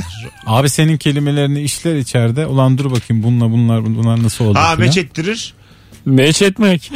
Abi 0.46 0.68
senin 0.68 0.96
kelimelerini 0.96 1.60
işler 1.62 1.94
içeride. 1.96 2.46
Ulan 2.46 2.78
dur 2.78 2.90
bakayım 2.90 3.22
bununla 3.22 3.50
bunlar 3.50 3.84
bunlar 3.84 4.22
nasıl 4.22 4.44
oldu 4.44 4.58
ha 4.58 4.74
filan. 4.74 4.80
meç 4.88 4.96
ettirir. 4.98 5.54
Meç 6.06 6.42
etmek. 6.42 6.92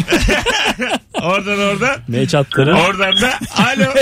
Oradan 1.22 1.58
oradan. 1.58 1.96
Meç 2.08 2.34
attırır. 2.34 2.72
Oradan 2.72 3.12
da 3.20 3.32
alo. 3.56 3.84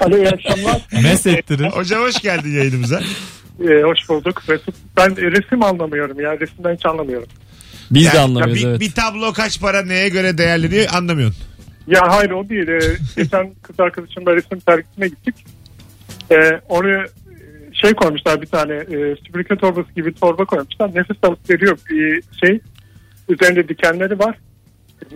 Alo 0.00 0.16
iyi 0.16 0.28
akşamlar. 0.28 0.80
Mes 1.02 1.26
ettirir. 1.26 1.66
Hocam 1.70 2.02
hoş 2.02 2.20
geldin 2.22 2.56
yayınımıza. 2.56 3.00
Ee, 3.60 3.82
hoş 3.82 4.08
bulduk. 4.08 4.42
Ben 4.96 5.16
resim 5.16 5.62
anlamıyorum 5.62 6.20
ya. 6.20 6.40
Resimden 6.40 6.74
hiç 6.74 6.86
anlamıyorum. 6.86 7.28
Biz 7.90 8.04
Yani 8.04 8.14
de 8.14 8.18
anlamıyoruz 8.20 8.62
bir, 8.62 8.68
evet. 8.68 8.80
bir 8.80 8.92
tablo 8.92 9.32
kaç 9.32 9.60
para 9.60 9.82
neye 9.82 10.08
göre 10.08 10.38
değerleniyor 10.38 10.86
anlamıyorsun. 10.94 11.42
Ya 11.86 12.00
hayır 12.08 12.30
o 12.30 12.48
değil. 12.48 12.68
Ee, 12.68 12.96
geçen 13.22 13.54
kız 13.62 13.80
arkadaşımla 13.80 14.36
resim 14.36 14.60
sergisine 14.68 15.08
gittik. 15.08 15.34
Ee, 16.30 16.60
oraya 16.68 17.02
e, 17.02 17.08
şey 17.72 17.94
koymuşlar 17.94 18.42
bir 18.42 18.46
tane 18.46 18.74
e, 18.74 19.16
süpürge 19.16 19.56
torbası 19.56 19.92
gibi 19.96 20.14
torba 20.14 20.44
koymuşlar. 20.44 20.94
Nefes 20.94 21.16
alıp 21.22 21.50
veriyor 21.50 21.78
bir 21.90 22.22
şey. 22.44 22.60
Üzerinde 23.28 23.68
dikenleri 23.68 24.18
var. 24.18 24.38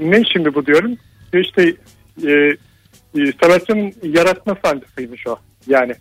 Ne 0.00 0.24
şimdi 0.24 0.54
bu 0.54 0.66
diyorum. 0.66 0.96
İşte 1.34 1.74
e, 2.26 2.32
e, 3.18 3.32
sanatçının 3.42 3.92
yaratma 4.02 4.56
sancısıymış 4.64 5.26
o. 5.26 5.36
Yani 5.66 5.94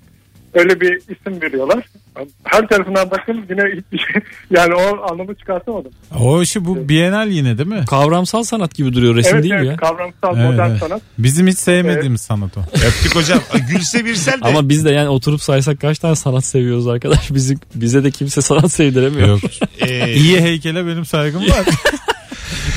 öyle 0.53 0.81
bir 0.81 0.95
isim 0.97 1.41
veriyorlar. 1.41 1.85
Her 2.43 2.67
tarafından 2.67 3.11
bakın 3.11 3.45
yine 3.49 3.61
hiçbir 3.77 3.97
şey 3.97 4.21
yani 4.49 4.73
o 4.75 5.11
anlamı 5.11 5.35
çıkartamadım. 5.35 5.91
O 6.19 6.41
işi 6.41 6.65
bu 6.65 6.89
Bienal 6.89 7.27
yine 7.29 7.57
değil 7.57 7.69
mi? 7.69 7.85
Kavramsal 7.89 8.43
sanat 8.43 8.75
gibi 8.75 8.93
duruyor 8.93 9.15
resim 9.15 9.33
evet 9.33 9.43
değil 9.43 9.53
evet 9.53 9.63
mi 9.63 9.69
ya? 9.69 9.75
kavramsal 9.77 10.37
Evet, 10.37 10.51
modern 10.51 10.69
evet. 10.69 10.79
sanat. 10.79 11.01
Bizim 11.17 11.47
hiç 11.47 11.57
sevmediğimiz 11.57 12.21
sanat 12.21 12.57
o. 12.57 12.61
Öptük 12.73 13.15
hocam. 13.15 13.39
Gülse 13.71 14.05
Birsel 14.05 14.33
de. 14.33 14.37
Ama 14.45 14.69
biz 14.69 14.85
de 14.85 14.91
yani 14.91 15.09
oturup 15.09 15.41
saysak 15.41 15.81
kaç 15.81 15.99
tane 15.99 16.15
sanat 16.15 16.45
seviyoruz 16.45 16.87
arkadaş. 16.87 17.31
Bizi, 17.31 17.57
bize 17.75 18.03
de 18.03 18.11
kimse 18.11 18.41
sanat 18.41 18.71
sevdiremiyor. 18.71 19.27
Yok. 19.27 19.41
e, 19.79 20.13
İyi 20.13 20.41
heykele 20.41 20.85
benim 20.87 21.05
saygım 21.05 21.41
var. 21.41 21.65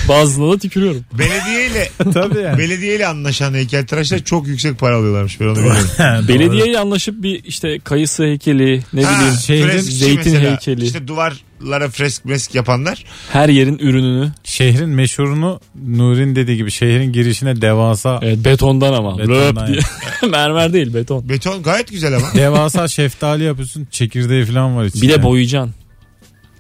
Bazılarına 0.09 0.53
da 0.53 0.59
tükürüyorum. 0.59 1.05
Belediyeyle 1.19 1.89
Tabii 2.15 2.39
yani. 2.39 2.59
belediyeyle 2.59 3.07
anlaşan 3.07 3.55
heykeltıraşlar 3.55 4.19
çok 4.19 4.47
yüksek 4.47 4.79
para 4.79 4.97
alıyorlarmış 4.97 5.41
ben 5.41 5.47
onu 5.47 5.57
biliyorum. 5.57 5.89
Belediyeyle 6.29 6.79
anlaşıp 6.79 7.23
bir 7.23 7.45
işte 7.45 7.79
kayısı 7.85 8.23
heykeli 8.25 8.83
ne 8.93 9.03
Ha, 9.05 9.19
bileyim 9.19 9.35
şehrin 9.47 9.69
freskçi 9.69 9.93
zeytin 9.97 10.33
mesela. 10.33 10.51
heykeli. 10.51 10.85
İşte 10.85 11.09
duvarlara 11.09 11.89
fresk 11.89 12.25
mesk 12.25 12.55
yapanlar. 12.55 13.05
her 13.33 13.49
yerin 13.49 13.79
ürününü 13.79 14.33
Şehrin 14.45 14.89
meşhurunu 14.89 15.61
Nuri'nin 15.87 16.37
dediği 16.37 16.57
gibi 16.57 16.71
şehrin 16.71 17.13
girişine 17.13 17.61
devasa 17.61 18.21
evet, 18.23 18.39
betondan 18.45 18.93
ama 18.93 19.19
Betondan 19.19 19.57
Löp 19.57 19.67
diye. 19.69 19.81
mermer 20.31 20.73
değil 20.73 20.95
beton. 20.95 21.29
Beton 21.29 21.63
gayet 21.63 21.91
güzel 21.91 22.17
ama. 22.17 22.27
devasa 22.35 22.89
şeftali 22.89 23.45
yapıyorsun. 23.45 23.89
Çekirdeği 23.91 24.45
falan 24.45 24.77
var 24.77 24.85
içinde. 24.85 25.03
Bir 25.03 25.09
de 25.09 25.23
boyayacaksın. 25.23 25.75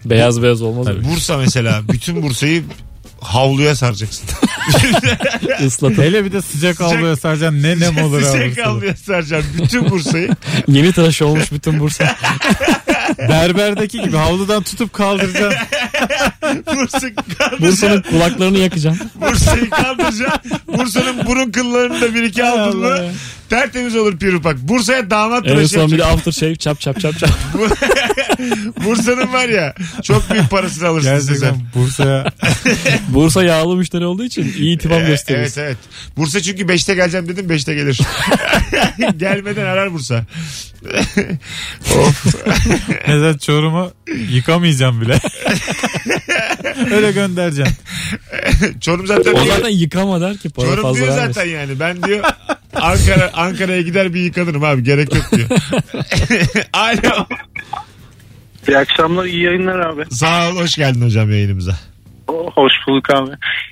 Beyaz 0.05 0.43
beyaz 0.43 0.63
olmaz 0.63 0.87
öyle. 0.89 1.05
Bursa 1.13 1.37
mesela 1.37 1.83
bütün 1.93 2.23
Bursa'yı 2.23 2.63
havluya 3.25 3.77
saracaksın. 3.77 4.25
Islatıp 5.67 5.99
Hele 5.99 6.25
bir 6.25 6.33
de 6.33 6.43
sıcak 6.43 6.81
avluya 6.81 7.17
saracaksın 7.17 7.63
ne 7.63 7.81
nem 7.81 7.99
olur 8.05 8.19
abi. 8.19 8.25
Sıcak 8.25 8.67
havluya 8.67 8.97
saracaksın 8.97 9.53
bütün 9.63 9.91
Bursa'yı. 9.91 10.31
yeni 10.69 10.93
tıraş 10.93 11.23
olmuş 11.23 11.53
bütün 11.53 11.81
Bursa. 11.81 12.17
Berberdeki 13.19 14.01
gibi 14.03 14.17
havludan 14.17 14.63
tutup 14.63 14.93
kaldıracaksın. 14.93 15.61
Bursa 16.67 16.99
kaldıracaksın. 17.15 17.61
Bursa'nın 17.61 18.03
kulaklarını 18.03 18.59
yakacaksın. 18.59 19.11
Bursa'yı 19.15 19.71
kaldıracaksın. 19.71 20.53
Bursa'nın 20.69 21.27
burun 21.27 21.51
kıllarını 21.51 22.01
da 22.01 22.15
bir 22.15 22.23
iki 22.23 22.45
aldın 22.45 22.79
mı. 22.79 22.99
Tertemiz 23.51 23.97
olur 23.97 24.19
pirupak. 24.19 24.59
Bursa'ya 24.59 25.11
damat 25.11 25.47
En 25.47 25.55
tıraşı 25.55 25.69
son 25.69 25.87
bir 25.93 25.99
de 25.99 26.03
yapacaksın. 26.03 26.19
after 26.19 26.33
shave 26.33 26.57
çap 26.57 26.81
çap 26.81 27.01
çap 27.01 27.19
çap. 27.19 27.31
Bursa'nın 28.85 29.33
var 29.33 29.49
ya 29.49 29.75
çok 30.03 30.31
büyük 30.31 30.51
parasını 30.51 30.89
alırsın 30.89 31.19
sen. 31.19 31.27
Gerçekten 31.27 31.55
Bursa'ya 31.75 32.33
Bursa 33.09 33.45
yağlı 33.45 33.77
müşteri 33.77 34.07
olduğu 34.07 34.25
için 34.25 34.53
iyi 34.59 34.77
itibar 34.77 35.01
Ee, 35.03 35.07
gösteriyoruz. 35.07 35.59
Evet 35.59 35.69
evet. 35.69 35.79
Bursa 36.17 36.43
çünkü 36.43 36.63
5'te 36.63 36.95
geleceğim 36.95 37.29
dedim 37.29 37.47
5'te 37.47 37.75
gelir. 37.75 38.01
Gelmeden 39.19 39.67
arar 39.67 39.93
Bursa. 39.93 40.25
of. 41.99 42.25
mesela 43.09 43.39
Çorum'a 43.39 43.91
yıkamayacağım 44.31 45.01
bile. 45.01 45.19
Öyle 46.95 47.13
göndereceksin. 47.13 47.77
Çorum 48.81 49.07
zaten 49.07 49.33
O 49.33 49.45
diyor, 49.45 49.57
zaten 49.57 49.69
yıkama 49.69 50.21
der 50.21 50.37
ki 50.37 50.49
para 50.51 50.67
Çorum 50.67 50.83
fazla 50.83 50.97
diyor 50.97 51.09
vermesin. 51.09 51.33
zaten 51.33 51.51
yani. 51.51 51.81
Ben 51.81 52.03
diyor 52.03 52.25
Ankara 52.75 53.31
Ankara'ya 53.35 53.81
gider 53.81 54.15
bir 54.15 54.21
yıkanırım 54.21 54.65
abi 54.65 54.83
gerek 54.83 55.15
yok 55.15 55.25
diyor. 55.37 55.49
Alo. 56.73 57.27
İyi 58.69 58.79
akşamlar 58.79 59.25
iyi 59.25 59.43
yayınlar 59.43 59.79
abi. 59.79 60.05
Sağ 60.11 60.51
ol 60.51 60.57
hoş 60.57 60.77
geldin 60.77 61.03
hocam 61.07 61.31
yayınımıza. 61.31 61.79
Hoş 62.27 62.73
bulduk 62.87 63.11
abi. 63.11 63.31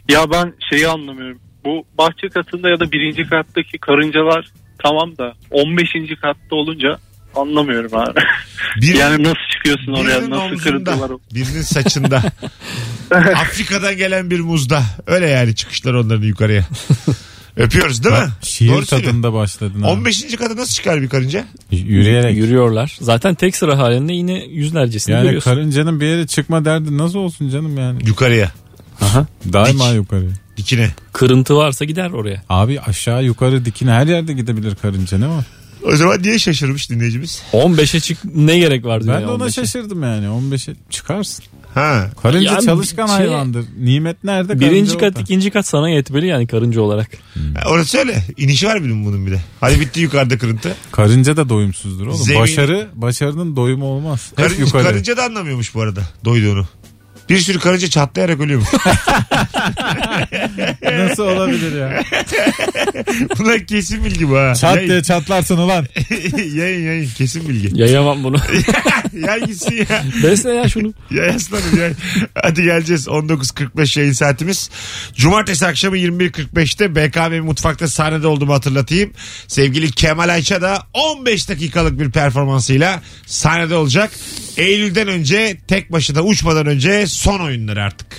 Ya 0.08 0.30
ben 0.30 0.54
şeyi 0.70 0.88
anlamıyorum. 0.88 1.38
Bu 1.64 1.84
bahçe 1.98 2.28
katında 2.28 2.70
ya 2.70 2.80
da 2.80 2.92
birinci 2.92 3.28
kattaki 3.28 3.78
karıncalar 3.78 4.46
tamam 4.82 5.18
da 5.18 5.34
15. 5.50 5.90
katta 6.22 6.56
olunca 6.56 6.98
anlamıyorum 7.36 7.94
abi. 7.94 8.20
Bir, 8.80 8.94
yani 8.94 9.22
nasıl 9.22 9.50
çıkıyorsun 9.52 9.92
oraya 9.92 10.30
nasıl 10.30 10.58
kırıntılar 10.58 11.10
omzunda, 11.10 11.34
birinin 11.34 11.62
saçında. 11.62 12.22
Afrika'dan 13.14 13.96
gelen 13.96 14.30
bir 14.30 14.40
muzda. 14.40 14.82
Öyle 15.06 15.28
yani 15.28 15.54
çıkışlar 15.54 15.94
onların 15.94 16.22
yukarıya. 16.26 16.64
Öpüyoruz 17.56 18.04
değil 18.04 18.14
mi? 18.14 18.28
Şiir 18.42 18.68
Doğru 18.68 18.86
söylüyor. 18.86 19.10
tadında 19.10 19.32
başladın 19.32 19.82
abi. 19.82 19.86
15. 19.86 20.36
kata 20.36 20.56
nasıl 20.56 20.72
çıkar 20.74 21.02
bir 21.02 21.08
karınca? 21.08 21.44
Yürüyerek. 21.70 22.36
Yürüyorlar. 22.36 22.96
Zaten 23.00 23.34
tek 23.34 23.56
sıra 23.56 23.78
halinde 23.78 24.12
yine 24.12 24.44
yüzlercesini 24.44 25.14
Yani 25.14 25.22
görüyorsun. 25.24 25.50
karıncanın 25.50 26.00
bir 26.00 26.06
yere 26.06 26.26
çıkma 26.26 26.64
derdi 26.64 26.98
nasıl 26.98 27.18
olsun 27.18 27.48
canım 27.50 27.78
yani. 27.78 28.06
Yukarıya. 28.06 28.52
Aha. 29.00 29.26
Daima 29.52 29.88
Dik. 29.88 29.96
yukarı. 29.96 30.28
Dikine. 30.56 30.90
Kırıntı 31.12 31.56
varsa 31.56 31.84
gider 31.84 32.10
oraya. 32.10 32.42
Abi 32.48 32.80
aşağı 32.80 33.24
yukarı 33.24 33.64
dikine 33.64 33.90
her 33.90 34.06
yerde 34.06 34.32
gidebilir 34.32 34.74
karınca 34.74 35.18
ne 35.18 35.28
var? 35.28 35.44
O 35.84 35.96
zaman 35.96 36.22
niye 36.22 36.38
şaşırmış 36.38 36.90
dinleyicimiz? 36.90 37.42
15'e 37.52 38.00
çık 38.00 38.18
ne 38.34 38.58
gerek 38.58 38.84
var 38.84 39.04
diyor. 39.04 39.14
Ben 39.14 39.22
de 39.22 39.26
ona 39.26 39.44
15'e. 39.44 39.50
şaşırdım 39.52 40.02
yani 40.02 40.26
15'e 40.26 40.74
çıkarsın. 40.90 41.44
Ha. 41.74 42.10
Karınca 42.22 42.52
Yani 42.52 42.64
çalışkan 42.64 43.06
şey- 43.06 43.16
hayvandır. 43.16 43.64
Nimet 43.78 44.24
nerede? 44.24 44.60
Birinci 44.60 44.74
karınca 44.74 44.92
kat, 44.98 45.08
orada. 45.08 45.20
ikinci 45.20 45.50
kat 45.50 45.66
sana 45.66 45.88
yetmeli 45.90 46.26
yani 46.26 46.46
karınca 46.46 46.80
olarak. 46.80 47.08
Ha, 47.54 47.68
Orası 47.70 47.98
öyle. 47.98 48.22
İnişi 48.36 48.66
var 48.66 48.84
bilim 48.84 49.04
bunun 49.04 49.26
bir 49.26 49.30
de. 49.30 49.40
Hadi 49.60 49.80
bitti 49.80 50.00
yukarıda 50.00 50.38
kırıntı. 50.38 50.76
Karınca 50.92 51.36
da 51.36 51.48
doyumsuzdur 51.48 52.06
oğlum. 52.06 52.16
Zemin- 52.26 52.40
Başarı, 52.40 52.88
başarının 52.94 53.56
doyumu 53.56 53.84
olmaz. 53.84 54.26
Hep 54.30 54.36
Karınca, 54.36 54.64
yukarı. 54.64 54.82
karınca 54.84 55.16
da 55.16 55.24
anlamıyormuş 55.24 55.74
bu 55.74 55.80
arada 55.82 56.00
doyduğunu. 56.24 56.66
Bir 57.28 57.38
sürü 57.38 57.58
karınca 57.58 57.90
çatlayarak 57.90 58.40
ölüyormuş. 58.40 58.68
Nasıl 60.82 61.22
olabilir 61.22 61.80
ya? 61.80 62.02
Bunlar 63.38 63.66
kesin 63.66 64.04
bilgi 64.04 64.30
bu 64.30 64.36
ha. 64.38 64.54
Çat 64.54 64.76
Yayın, 64.76 64.90
diye 64.90 65.02
çatlarsın 65.02 65.56
ulan. 65.56 65.86
yayın 66.54 66.86
yayın 66.86 67.08
kesin 67.18 67.48
bilgi. 67.48 67.80
Yayamam 67.80 68.24
bunu. 68.24 68.36
Yay 69.26 69.40
gitsin 69.40 69.86
ya. 69.90 70.04
Besle 70.22 70.50
ya 70.52 70.68
şunu. 70.68 70.94
Yay 71.10 71.28
aslanım 71.28 71.78
yay. 71.78 71.92
Hadi 72.42 72.62
geleceğiz 72.62 73.06
19.45 73.06 73.98
yayın 73.98 74.12
saatimiz. 74.12 74.70
Cumartesi 75.14 75.66
akşamı 75.66 75.98
21.45'te 75.98 76.94
BKM 76.94 77.44
Mutfak'ta 77.44 77.88
sahnede 77.88 78.26
olduğumu 78.26 78.54
hatırlatayım. 78.54 79.12
Sevgili 79.48 79.90
Kemal 79.90 80.28
Ayça 80.28 80.62
da 80.62 80.82
15 80.94 81.48
dakikalık 81.48 82.00
bir 82.00 82.10
performansıyla 82.10 83.02
sahnede 83.26 83.74
olacak. 83.74 84.10
Eylül'den 84.56 85.08
önce 85.08 85.56
tek 85.68 85.92
başına 85.92 86.22
uçmadan 86.22 86.66
önce 86.66 87.06
son 87.06 87.40
oyunları 87.40 87.82
artık. 87.82 88.18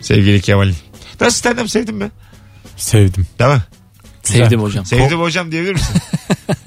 Sevgili 0.00 0.40
Kemal. 0.40 0.72
Nasıl 1.20 1.48
stand-up 1.50 1.68
sevdin 1.68 1.94
mi? 1.94 2.10
Sevdim. 2.76 3.26
Değil 3.38 3.50
mi? 3.50 3.62
Sevdim 4.22 4.60
hocam. 4.60 4.86
Sevdim 4.86 5.20
hocam 5.20 5.52
diyebilir 5.52 5.72
misin? 5.72 5.96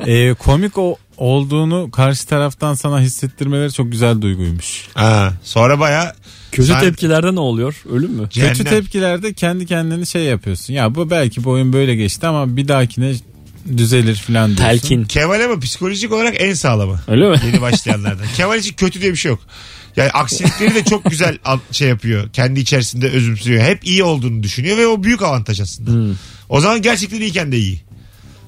Ee, 0.05 0.33
komik 0.33 0.77
o 0.77 0.97
olduğunu 1.17 1.91
karşı 1.91 2.27
taraftan 2.27 2.73
sana 2.73 2.99
hissettirmeleri 2.99 3.73
çok 3.73 3.91
güzel 3.91 4.21
duyguymuş. 4.21 4.87
ha, 4.93 5.33
sonra 5.43 5.79
baya 5.79 6.15
Kötü 6.51 6.67
Sen- 6.67 6.79
tepkilerde 6.79 7.35
ne 7.35 7.39
oluyor? 7.39 7.83
Ölüm 7.91 8.11
mü? 8.11 8.29
Kötü 8.29 8.63
tepkilerde 8.63 9.33
kendi 9.33 9.65
kendini 9.65 10.07
şey 10.07 10.23
yapıyorsun. 10.23 10.73
Ya 10.73 10.95
bu 10.95 11.09
belki 11.09 11.43
bu 11.43 11.49
oyun 11.49 11.73
böyle 11.73 11.95
geçti 11.95 12.27
ama 12.27 12.57
bir 12.57 12.67
dahakine 12.67 13.13
düzelir 13.77 14.15
falan 14.15 14.57
diyorsun. 14.57 14.65
Telkin. 14.65 15.03
Kemal 15.03 15.41
ama 15.41 15.59
psikolojik 15.59 16.11
olarak 16.11 16.35
en 16.41 16.53
sağlamı. 16.53 16.99
Öyle 17.07 17.29
mi? 17.29 17.37
Yeni 17.45 17.61
başlayanlardan. 17.61 18.25
Kemal 18.35 18.59
için 18.59 18.73
kötü 18.73 19.01
diye 19.01 19.11
bir 19.11 19.17
şey 19.17 19.29
yok. 19.29 19.39
Yani 19.95 20.09
aksilikleri 20.09 20.75
de 20.75 20.83
çok 20.83 21.05
güzel 21.05 21.37
şey 21.71 21.87
yapıyor. 21.87 22.29
Kendi 22.33 22.59
içerisinde 22.59 23.09
özümsüyor. 23.09 23.63
Hep 23.63 23.87
iyi 23.87 24.03
olduğunu 24.03 24.43
düşünüyor 24.43 24.77
ve 24.77 24.87
o 24.87 25.03
büyük 25.03 25.21
avantaj 25.21 25.59
aslında. 25.59 25.91
Hmm. 25.91 26.15
O 26.49 26.61
zaman 26.61 26.81
gerçekten 26.81 27.21
iyiken 27.21 27.51
de 27.51 27.57
iyi. 27.57 27.81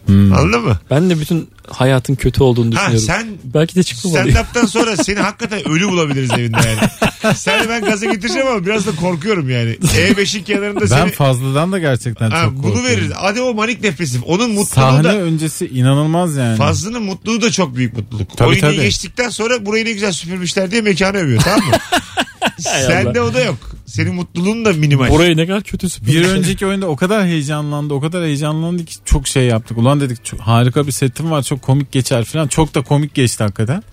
Hmm. 0.06 0.34
Anladın 0.34 0.62
mı? 0.62 0.80
Ben 0.90 1.10
de 1.10 1.20
bütün 1.20 1.50
hayatın 1.70 2.16
kötü 2.16 2.44
olduğunu 2.44 2.76
Ha 2.76 2.92
düşünüyorum. 2.92 3.00
sen 3.08 3.28
Belki 3.54 3.76
de 3.76 3.84
çıkmamalıyım. 3.84 4.30
stand-up'tan 4.38 4.66
sonra 4.68 4.98
seni 5.04 5.20
hakikaten 5.20 5.68
ölü 5.70 5.88
bulabiliriz 5.90 6.32
evinde 6.32 6.58
yani. 6.68 7.36
Seni 7.38 7.70
ben 7.70 7.82
gaza 7.86 8.06
getireceğim 8.06 8.48
ama 8.48 8.66
biraz 8.66 8.88
da 8.88 8.96
korkuyorum 8.96 9.50
yani. 9.50 9.72
E5'in 9.72 10.44
kenarında 10.44 10.82
Ben 10.82 10.86
seni... 10.86 11.12
fazladan 11.12 11.72
da 11.72 11.80
gerçekten 11.80 12.30
Ha, 12.32 12.44
çok 12.44 12.54
bunu 12.54 12.62
korkuyorum. 12.74 12.86
verir. 13.04 13.12
Hadi 13.16 13.42
o 13.42 13.54
manik 13.54 13.84
depresif. 13.84 14.22
Onun 14.26 14.50
mutluluğu 14.50 14.66
Sahne 14.66 15.04
da... 15.04 15.18
öncesi 15.18 15.68
inanılmaz 15.68 16.36
yani. 16.36 16.58
Fazlının 16.58 17.04
mutluluğu 17.04 17.42
da 17.42 17.52
çok 17.52 17.76
büyük 17.76 17.98
mutluluk. 17.98 18.38
Tabii, 18.38 18.50
Oyunu 18.50 18.62
tabii. 18.62 18.76
geçtikten 18.76 19.30
sonra 19.30 19.66
burayı 19.66 19.86
ne 19.86 19.92
güzel 19.92 20.12
süpürmüşler 20.12 20.72
diye 20.72 20.82
mekanı 20.82 21.18
övüyor 21.18 21.42
tamam 21.42 21.60
mı? 21.70 21.76
Sende 22.60 23.22
o 23.22 23.34
da 23.34 23.42
yok. 23.42 23.58
Senin 23.98 24.16
mutluluğun 24.16 24.66
da 24.66 24.74
minimal. 24.74 25.10
Burayı 25.10 25.38
ne 25.38 25.48
kadar 25.48 25.64
kötü. 25.64 25.88
Bir 26.08 26.26
önceki 26.26 26.66
oyunda 26.66 26.88
o 26.88 26.96
kadar 26.96 27.26
heyecanlandı, 27.26 27.94
o 27.94 28.02
kadar 28.02 28.24
heyecanlandı 28.24 28.86
ki 28.86 28.96
çok 29.06 29.28
şey 29.28 29.44
yaptık. 29.44 29.78
Ulan 29.78 30.02
dedik 30.02 30.26
çok, 30.26 30.40
harika 30.40 30.88
bir 30.88 30.92
setim 30.92 31.32
var, 31.32 31.44
çok 31.44 31.62
komik 31.62 31.92
geçer 31.92 32.24
falan. 32.24 32.48
Çok 32.48 32.76
da 32.76 32.82
komik 32.82 33.14
geçti 33.14 33.44
hakikaten. 33.44 33.84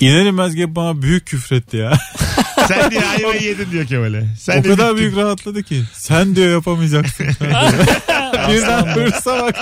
İner 0.00 0.24
inmez 0.24 0.54
gibi 0.54 0.76
bana 0.76 1.02
büyük 1.02 1.26
küfretti 1.26 1.76
ya. 1.76 1.92
Sen 2.68 2.90
diye 2.90 3.00
ayvayı 3.00 3.42
yedin 3.42 3.70
diyor 3.70 3.86
Kemal'e. 3.86 4.26
Sen 4.40 4.58
o 4.58 4.62
kadar 4.62 4.76
bittin. 4.76 4.96
büyük 4.96 5.16
rahatladı 5.16 5.62
ki. 5.62 5.82
Sen 5.92 6.36
diyor 6.36 6.50
yapamayacaksın. 6.50 7.26
Birden 8.48 8.86
hırsa 8.86 9.42
bak. 9.42 9.56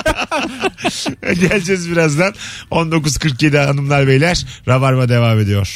Geleceğiz 1.41 1.91
birazdan. 1.91 2.35
19.47 2.71 3.67
hanımlar 3.67 4.07
beyler. 4.07 4.47
Rabarba 4.69 5.09
devam 5.09 5.41
ediyor. 5.41 5.75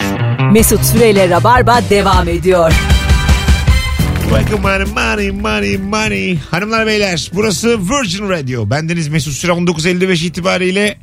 Mesut 0.52 0.84
Süreyle 0.84 1.30
Rabarba 1.30 1.80
devam 1.90 2.28
ediyor. 2.28 2.72
Welcome 4.30 4.62
money 4.62 4.84
money 4.86 5.30
money 5.30 5.76
money. 5.76 6.36
Hanımlar 6.50 6.86
beyler 6.86 7.30
burası 7.34 7.78
Virgin 7.78 8.28
Radio. 8.28 8.70
Bendeniz 8.70 9.08
Mesut 9.08 9.32
Süre 9.34 9.52
19.55 9.52 10.26
itibariyle 10.26 10.98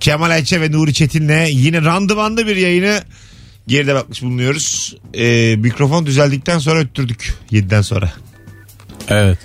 Kemal 0.00 0.30
Ayça 0.30 0.60
ve 0.60 0.72
Nuri 0.72 0.94
Çetin'le 0.94 1.46
yine 1.50 1.82
randımanlı 1.84 2.46
bir 2.46 2.56
yayını 2.56 3.02
geride 3.66 3.94
bakmış 3.94 4.22
bulunuyoruz. 4.22 4.96
Ee, 5.14 5.56
mikrofon 5.58 6.06
düzeldikten 6.06 6.58
sonra 6.58 6.78
öttürdük 6.80 7.34
7'den 7.52 7.82
sonra. 7.82 8.12
Evet. 9.08 9.38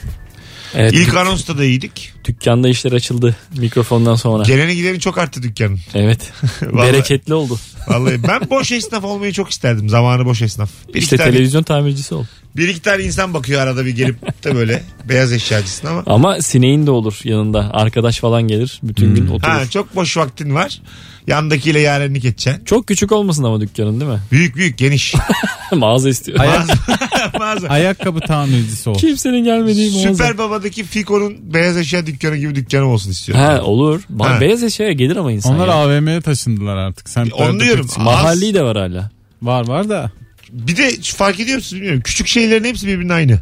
Evet, 0.75 0.93
İlk 0.93 1.15
anonsta 1.15 1.57
da 1.57 1.63
iyiydik. 1.65 2.13
dükkanda 2.25 2.69
işler 2.69 2.91
açıldı 2.91 3.35
mikrofondan 3.57 4.15
sonra. 4.15 4.43
Geleni 4.43 4.75
gideni 4.75 4.99
çok 4.99 5.17
arttı 5.17 5.43
dükkanın. 5.43 5.79
Evet. 5.93 6.31
Vallahi- 6.61 6.93
Bereketli 6.93 7.33
oldu. 7.33 7.59
Vallahi 7.87 8.23
ben 8.23 8.49
boş 8.49 8.71
esnaf 8.71 9.03
olmayı 9.03 9.33
çok 9.33 9.49
isterdim. 9.49 9.89
Zamanı 9.89 10.25
boş 10.25 10.41
esnaf. 10.41 10.69
Bir 10.93 11.01
İşte 11.01 11.15
iki 11.15 11.23
tane 11.23 11.31
televizyon 11.31 11.63
tamircisi 11.63 12.15
ol. 12.15 12.25
Bir 12.57 12.67
iki 12.67 12.81
tane 12.81 13.03
insan 13.03 13.33
bakıyor 13.33 13.61
arada 13.61 13.85
bir 13.85 13.95
gelip 13.95 14.43
de 14.43 14.55
böyle 14.55 14.83
beyaz 15.09 15.33
eşyacısın 15.33 15.87
ama. 15.87 16.03
Ama 16.05 16.41
sineğin 16.41 16.87
de 16.87 16.91
olur 16.91 17.19
yanında. 17.23 17.69
Arkadaş 17.73 18.19
falan 18.19 18.43
gelir. 18.43 18.79
Bütün 18.83 19.15
gün 19.15 19.27
oturur. 19.27 19.51
Ha, 19.51 19.69
çok 19.69 19.95
boş 19.95 20.17
vaktin 20.17 20.55
var. 20.55 20.81
Yandakiyle 21.27 21.79
yarenlik 21.79 22.25
edeceksin. 22.25 22.65
Çok 22.65 22.87
küçük 22.87 23.11
olmasın 23.11 23.43
ama 23.43 23.61
dükkanın 23.61 23.99
değil 23.99 24.11
mi? 24.11 24.19
Büyük 24.31 24.55
büyük 24.55 24.77
geniş. 24.77 25.13
Mağaza 25.73 26.09
istiyor. 26.09 26.39
Ayak, 26.39 26.65
Mağaza. 27.39 27.67
ayakkabı 27.67 28.19
tamircisi 28.19 28.89
ol. 28.89 28.95
Kimsenin 28.97 29.43
gelmediği 29.43 29.91
mağaza. 29.91 30.09
Süper 30.13 30.37
Baba'daki 30.37 30.83
Fiko'nun 30.83 31.53
beyaz 31.53 31.77
eşya 31.77 32.05
dükkanı 32.05 32.37
gibi 32.37 32.55
dükkanı 32.55 32.85
olsun 32.85 33.11
istiyorum. 33.11 33.43
Ha 33.45 33.61
olur. 33.61 34.01
Ba- 34.17 34.27
Ha. 34.35 34.41
Beyaz 34.41 34.63
eşyaya 34.63 34.91
gelir 34.91 35.15
ama 35.15 35.31
insan. 35.31 35.55
Onlar 35.55 35.67
ya. 35.67 35.73
AVM'ye 35.73 36.21
taşındılar 36.21 36.77
artık. 36.77 37.09
Sen 37.09 37.29
Onu 37.29 37.59
diyorum. 37.59 37.87
Mahalli 37.97 38.53
de 38.53 38.63
var 38.63 38.77
hala. 38.77 39.09
Var 39.41 39.67
var 39.67 39.89
da. 39.89 40.11
Bir 40.55 40.77
de 40.77 40.91
fark 41.01 41.39
ediyor 41.39 41.57
musunuz 41.57 41.81
bilmiyorum. 41.81 42.01
Küçük 42.03 42.27
şeylerin 42.27 42.63
hepsi 42.63 42.87
birbirine 42.87 43.13
aynı. 43.13 43.39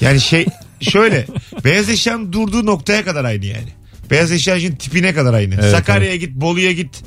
Yani 0.00 0.20
şey 0.20 0.46
şöyle 0.80 1.26
beyaz 1.64 1.88
eşyanın 1.88 2.32
durduğu 2.32 2.66
noktaya 2.66 3.04
kadar 3.04 3.24
aynı 3.24 3.46
yani. 3.46 3.68
Beyaz 4.10 4.32
eşyanın 4.32 4.76
tipine 4.76 5.14
kadar 5.14 5.34
aynı. 5.34 5.54
Evet, 5.54 5.70
Sakarya'ya 5.70 6.16
git, 6.16 6.34
Bolu'ya 6.34 6.72
git. 6.72 7.02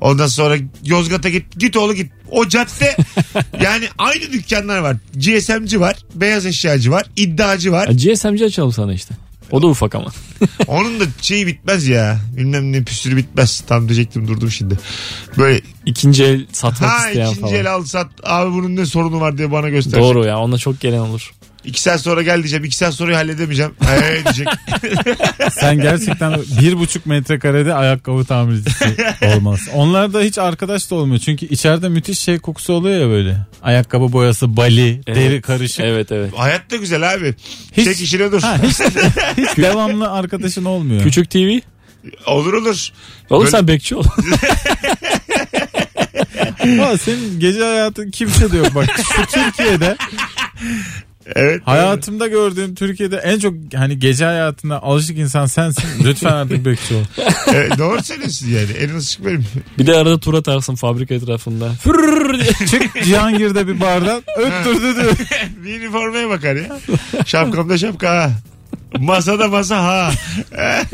Ondan 0.00 0.26
sonra 0.26 0.56
Yozgat'a 0.84 1.28
git. 1.28 1.58
Git 1.58 1.76
oğlu 1.76 1.94
git. 1.94 2.12
O 2.30 2.48
cadde 2.48 2.96
yani 3.62 3.84
aynı 3.98 4.32
dükkanlar 4.32 4.78
var. 4.78 4.96
GSM'ci 5.14 5.80
var. 5.80 5.96
Beyaz 6.14 6.46
eşyacı 6.46 6.90
var. 6.90 7.06
iddiacı 7.16 7.72
var. 7.72 7.86
Ha, 7.86 7.92
GSMC 7.92 8.44
açalım 8.44 8.72
sana 8.72 8.94
işte. 8.94 9.14
O 9.52 9.62
da 9.62 9.66
ufak 9.66 9.94
ama. 9.94 10.10
Onun 10.66 11.00
da 11.00 11.04
şeyi 11.20 11.46
bitmez 11.46 11.86
ya. 11.88 12.20
Bilmem 12.36 12.72
ne 12.72 12.82
püsürü 12.84 13.16
bitmez. 13.16 13.60
Tam 13.60 13.88
diyecektim 13.88 14.28
durdum 14.28 14.50
şimdi. 14.50 14.78
Böyle 15.38 15.60
İkinci 15.86 16.24
el 16.24 16.46
satmak 16.52 16.90
ha 16.90 17.08
isteyen 17.08 17.26
ikinci 17.26 17.40
falan. 17.40 17.54
el 17.54 17.72
al 17.72 17.84
sat. 17.84 18.06
Abi 18.24 18.52
bunun 18.52 18.76
ne 18.76 18.86
sorunu 18.86 19.20
var 19.20 19.38
diye 19.38 19.52
bana 19.52 19.68
gösterecek. 19.68 20.02
Doğru 20.02 20.26
ya 20.26 20.38
onunla 20.38 20.58
çok 20.58 20.80
gelen 20.80 20.98
olur. 20.98 21.30
İki 21.64 21.82
saat 21.82 22.00
sonra 22.00 22.22
gel 22.22 22.36
diyeceğim. 22.38 22.64
İki 22.64 22.76
saat 22.76 22.94
sonra 22.94 23.16
halledemeyeceğim. 23.16 23.72
Ee 23.90 24.24
diyecek. 24.24 24.48
Sen 25.52 25.76
gerçekten 25.80 26.34
bir 26.60 26.78
buçuk 26.78 27.06
metrekarede 27.06 27.74
ayakkabı 27.74 28.24
tamircisi 28.24 28.96
olmaz. 29.34 29.60
Onlar 29.74 30.12
da 30.12 30.20
hiç 30.20 30.38
arkadaş 30.38 30.90
da 30.90 30.94
olmuyor. 30.94 31.20
Çünkü 31.20 31.46
içeride 31.46 31.88
müthiş 31.88 32.18
şey 32.18 32.38
kokusu 32.38 32.72
oluyor 32.72 33.00
ya 33.00 33.08
böyle. 33.08 33.36
Ayakkabı 33.62 34.12
boyası, 34.12 34.56
bali, 34.56 35.00
Evet. 35.06 35.16
deri 35.16 35.40
karışık. 35.42 35.80
Evet 35.84 36.12
evet. 36.12 36.32
Hayat 36.36 36.70
da 36.70 36.76
güzel 36.76 37.14
abi. 37.14 37.34
Hiç- 37.76 37.84
Çek 37.84 38.00
işine 38.00 38.32
dur. 38.32 38.42
Ha, 38.42 38.56
hiç, 38.62 38.80
hiç 39.38 39.56
devamlı 39.56 40.10
arkadaşın 40.10 40.64
olmuyor. 40.64 41.02
Küçük 41.02 41.30
TV. 41.30 41.58
Olur 42.26 42.52
olur. 42.52 42.88
Oğlum 43.30 43.40
Böyle- 43.44 43.50
sen 43.50 43.68
bekçi 43.68 43.96
ol. 43.96 44.04
Ama 46.62 46.98
senin 46.98 47.40
gece 47.40 47.60
hayatın 47.64 48.10
kimse 48.10 48.52
de 48.52 48.56
yok. 48.56 48.74
Bak 48.74 48.86
şu 49.14 49.26
Türkiye'de 49.26 49.96
Evet. 51.34 51.62
hayatımda 51.64 52.26
gördüğüm 52.28 52.74
Türkiye'de 52.74 53.16
en 53.16 53.38
çok 53.38 53.54
hani 53.74 53.98
gece 53.98 54.24
hayatına 54.24 54.78
alışık 54.78 55.18
insan 55.18 55.46
sensin. 55.46 55.88
Lütfen 56.04 56.32
artık 56.32 56.64
bekçi 56.64 56.94
ol. 56.94 57.04
Evet, 57.54 57.78
doğru 57.78 58.02
söylüyorsun 58.02 58.46
yani. 58.48 58.72
En 58.80 58.94
alışık 58.94 59.26
benim. 59.26 59.44
bir 59.78 59.86
de 59.86 59.96
arada 59.96 60.18
tur 60.20 60.34
atarsın 60.34 60.74
fabrika 60.74 61.14
etrafında. 61.14 61.72
Çık 62.70 63.04
Cihangir'de 63.04 63.66
bir 63.66 63.80
bardan 63.80 64.22
öttürdü 64.36 64.96
diyor. 64.96 65.12
bir 65.64 65.80
üniformaya 65.80 66.28
bakar 66.28 66.56
ya. 66.56 66.78
Şapkamda 67.26 67.78
şapka. 67.78 68.30
Masada 68.98 69.48
masa 69.48 69.84
ha. 69.84 70.10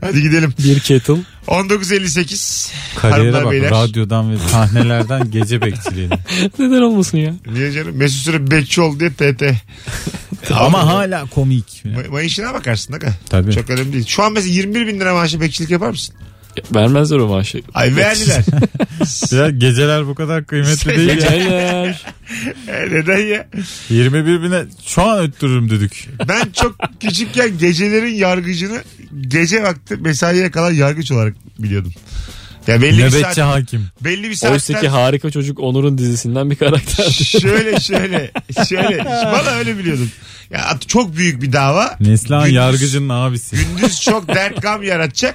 Hadi 0.00 0.22
gidelim. 0.22 0.54
bir 0.58 0.80
kettle. 0.80 1.16
19.58. 1.46 2.70
Kariyere 2.96 3.20
Hanımlar, 3.22 3.44
bak 3.44 3.52
beyler. 3.52 3.70
radyodan 3.70 4.32
ve 4.32 4.38
sahnelerden 4.38 5.30
gece 5.30 5.60
bekçiliğine. 5.62 6.14
Neden 6.58 6.82
olmasın 6.82 7.18
ya? 7.18 7.34
Niye 7.52 7.72
canım? 7.72 7.96
Mesut 7.96 8.18
Süre 8.22 8.50
bekçi 8.50 8.80
ol 8.80 9.00
diye 9.00 9.10
TT. 9.12 9.42
Ama 10.54 10.86
hala 10.86 11.26
komik. 11.26 11.82
Ma- 11.84 12.08
Maaşına 12.08 12.54
bakarsın 12.54 12.92
aga. 12.92 13.12
Tabii. 13.30 13.52
Çok 13.52 13.70
önemli 13.70 13.92
değil. 13.92 14.06
Şu 14.06 14.22
an 14.22 14.32
mesela 14.32 14.52
21 14.54 14.86
bin 14.86 15.00
lira 15.00 15.14
maaşı 15.14 15.40
bekçilik 15.40 15.70
yapar 15.70 15.90
mısın? 15.90 16.14
Vermezler 16.74 17.16
o 17.16 17.28
maaşı. 17.28 17.62
Ay 17.74 17.96
verdiler. 17.96 18.44
Ya 19.32 19.50
geceler 19.50 20.06
bu 20.06 20.14
kadar 20.14 20.44
kıymetli 20.46 20.96
değil 20.96 21.08
ya. 21.08 21.14
Geceler. 21.14 22.04
E, 22.68 22.90
Neden 22.90 23.18
ya? 23.18 23.48
21 23.90 24.42
bine 24.42 24.62
şu 24.86 25.02
an 25.02 25.18
öttürürüm 25.18 25.70
dedik. 25.70 26.08
Ben 26.28 26.42
çok 26.52 26.76
küçükken 27.00 27.58
gecelerin 27.58 28.14
yargıcını 28.14 28.82
gece 29.20 29.62
vakti 29.62 29.96
mesaiye 29.96 30.50
kalan 30.50 30.72
yargıç 30.72 31.12
olarak 31.12 31.34
biliyordum. 31.58 31.92
Ya 32.66 32.82
belli 32.82 32.98
bir 32.98 33.02
Nöbetçi 33.02 33.34
saat, 33.34 33.38
hakim. 33.38 33.86
belli 34.00 34.30
bir 34.30 34.34
saatten 34.34 34.54
Oysa 34.54 34.80
ki 34.80 34.88
harika 34.88 35.30
çocuk 35.30 35.60
Onur'un 35.60 35.98
dizisinden 35.98 36.50
bir 36.50 36.56
karakter. 36.56 37.10
şöyle 37.40 37.80
şöyle 37.80 38.30
şöyle 38.68 39.04
bana 39.04 39.50
öyle 39.50 39.78
biliyordum. 39.78 40.10
Ya 40.50 40.78
çok 40.88 41.16
büyük 41.16 41.42
bir 41.42 41.52
dava. 41.52 41.96
Neslihan 42.00 42.42
Gündüz- 42.48 42.54
yargıcının 42.56 43.08
abisi. 43.08 43.56
Gündüz 43.56 44.00
çok 44.00 44.28
dert 44.28 44.62
gam 44.62 44.82
yaratacak. 44.82 45.34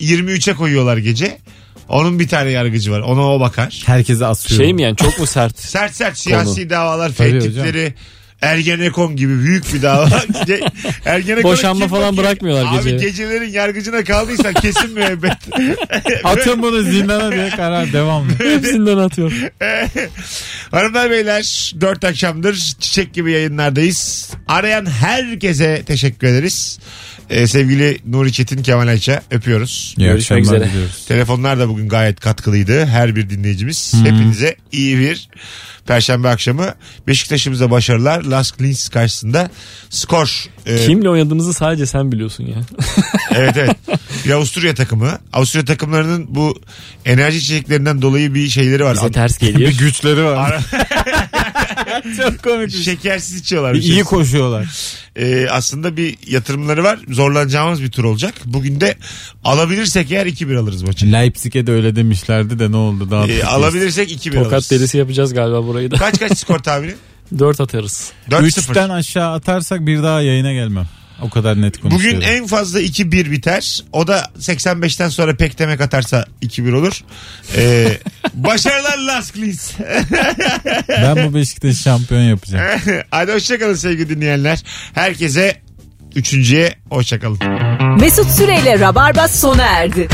23'e 0.00 0.54
koyuyorlar 0.54 0.96
gece. 0.96 1.38
Onun 1.88 2.18
bir 2.18 2.28
tane 2.28 2.50
yargıcı 2.50 2.92
var. 2.92 3.00
Ona 3.00 3.34
o 3.34 3.40
bakar. 3.40 3.82
Herkese 3.86 4.26
asıyor. 4.26 4.60
şey 4.60 4.72
mi 4.72 4.82
yani 4.82 4.96
çok 4.96 5.18
mu 5.18 5.26
sert? 5.26 5.58
Sert 5.60 5.94
sert 5.94 6.18
siyasi 6.18 6.70
davalar, 6.70 7.12
Tabii 7.14 7.38
tehditleri, 7.38 7.94
Ergenekon 8.42 9.16
gibi 9.16 9.38
büyük 9.38 9.74
bir 9.74 9.82
dava. 9.82 10.04
Ge- 10.46 10.70
Ergenekon'a 11.04 11.52
Boşanma 11.52 11.88
falan 11.88 12.16
bakıyor? 12.16 12.24
bırakmıyorlar 12.24 12.78
Abi 12.80 12.90
gece. 12.90 13.06
gecelerin 13.06 13.52
yargıcına 13.52 14.04
kaldıysan 14.04 14.54
kesin 14.54 14.90
müebbet. 14.92 15.32
Atın 16.24 16.62
bunu 16.62 16.82
zindana 16.82 17.32
diye 17.32 17.48
karar 17.48 17.92
devamlı. 17.92 18.32
Hepsinden 18.38 18.96
atıyor. 18.96 19.32
Hanımlar 20.70 21.10
beyler 21.10 21.72
dört 21.80 22.04
akşamdır 22.04 22.54
çiçek 22.80 23.14
gibi 23.14 23.32
yayınlardayız. 23.32 24.30
Arayan 24.48 24.86
herkese 24.86 25.82
teşekkür 25.86 26.26
ederiz. 26.26 26.78
Ee, 27.30 27.46
sevgili 27.46 27.98
Nuri 28.06 28.32
Çetin 28.32 28.62
Kemal 28.62 28.88
Ayça 28.88 29.22
öpüyoruz. 29.30 29.94
İyi 29.98 30.04
Görüşmek 30.06 30.40
akşamlar 30.40 30.60
üzere. 30.60 30.70
diliyoruz. 30.72 31.04
Telefonlar 31.08 31.58
da 31.58 31.68
bugün 31.68 31.88
gayet 31.88 32.20
katkılıydı. 32.20 32.86
Her 32.86 33.16
bir 33.16 33.30
dinleyicimiz. 33.30 33.94
Hepinize 34.04 34.56
iyi 34.72 34.98
bir 34.98 35.28
Perşembe 35.86 36.28
akşamı. 36.28 36.74
Beşiktaş'ımıza 37.06 37.70
başarılar. 37.70 38.22
Lask 38.22 38.62
Linz 38.62 38.88
karşısında 38.88 39.50
skor. 39.90 40.44
e, 40.66 40.86
Kimle 40.86 41.10
oynadığımızı 41.10 41.52
sadece 41.54 41.86
sen 41.86 42.12
biliyorsun 42.12 42.44
ya. 42.46 42.56
Evet 43.34 43.54
evet. 43.56 43.76
Bir 44.24 44.30
Avusturya 44.30 44.74
takımı. 44.74 45.18
Avusturya 45.32 45.64
takımlarının 45.64 46.26
bu 46.28 46.60
enerji 47.04 47.38
içeceklerinden 47.38 48.02
dolayı 48.02 48.34
bir 48.34 48.48
şeyleri 48.48 48.84
var. 48.84 48.94
Bize 48.96 49.10
ters 49.10 49.38
geliyor. 49.38 49.70
Bir 49.70 49.78
güçleri 49.78 50.24
var. 50.24 50.36
Ara- 50.36 50.62
Çok 52.16 52.42
komik. 52.42 52.70
Şekersiz 52.70 53.40
içiyorlar. 53.40 53.74
Bir 53.74 53.78
bir 53.78 53.82
şey. 53.82 53.96
iyi 53.96 54.04
koşuyorlar. 54.04 54.66
Ee, 55.16 55.46
aslında 55.50 55.96
bir 55.96 56.16
yatırımları 56.26 56.84
var. 56.84 56.98
Zorlanacağımız 57.08 57.82
bir 57.82 57.90
tur 57.90 58.04
olacak. 58.04 58.34
Bugün 58.44 58.80
de 58.80 58.96
alabilirsek 59.44 60.12
eğer 60.12 60.26
2-1 60.26 60.58
alırız 60.58 60.82
maçı. 60.82 61.12
Leipzig'e 61.12 61.66
de 61.66 61.72
öyle 61.72 61.96
demişlerdi 61.96 62.58
de 62.58 62.72
ne 62.72 62.76
oldu 62.76 63.10
daha 63.10 63.26
Ee, 63.26 63.44
alabilirsek 63.44 64.12
2-1 64.26 64.30
alırız. 64.30 64.44
Tokat 64.44 64.70
delisi 64.70 64.98
yapacağız 64.98 65.34
galiba 65.34 65.66
burayı 65.66 65.90
da. 65.90 65.96
Kaç 65.96 66.18
kaç 66.20 66.38
skor 66.38 66.58
tahmini? 66.58 66.94
4 67.38 67.60
atarız. 67.60 68.12
4-0. 68.30 68.46
Üçten 68.46 68.90
aşağı 68.90 69.32
atarsak 69.32 69.86
bir 69.86 70.02
daha 70.02 70.20
yayına 70.20 70.52
gelmem. 70.52 70.86
O 71.22 71.30
kadar 71.30 71.60
net 71.62 71.80
konuşuyorum. 71.80 72.20
Bugün 72.20 72.28
en 72.30 72.46
fazla 72.46 72.80
2-1 72.80 73.30
biter. 73.30 73.80
O 73.92 74.06
da 74.06 74.30
85'ten 74.38 75.08
sonra 75.08 75.36
pek 75.36 75.58
demek 75.58 75.80
atarsa 75.80 76.26
2-1 76.42 76.74
olur. 76.74 77.00
Ee, 77.56 77.88
başarılar 78.34 78.98
Lask 78.98 79.36
Linz. 79.36 79.72
Ben 80.88 81.26
bu 81.26 81.34
Beşiktaş'ı 81.34 81.82
şampiyon 81.82 82.22
yapacağım. 82.22 82.80
Hadi 83.10 83.32
hoşçakalın 83.32 83.74
sevgili 83.74 84.08
dinleyenler. 84.08 84.62
Herkese 84.94 85.60
üçüncüye 86.14 86.74
hoşçakalın. 86.90 87.38
Mesut 88.00 88.30
Süreyle 88.30 88.80
Rabarba 88.80 89.28
sona 89.28 89.62
erdi. 89.62 90.08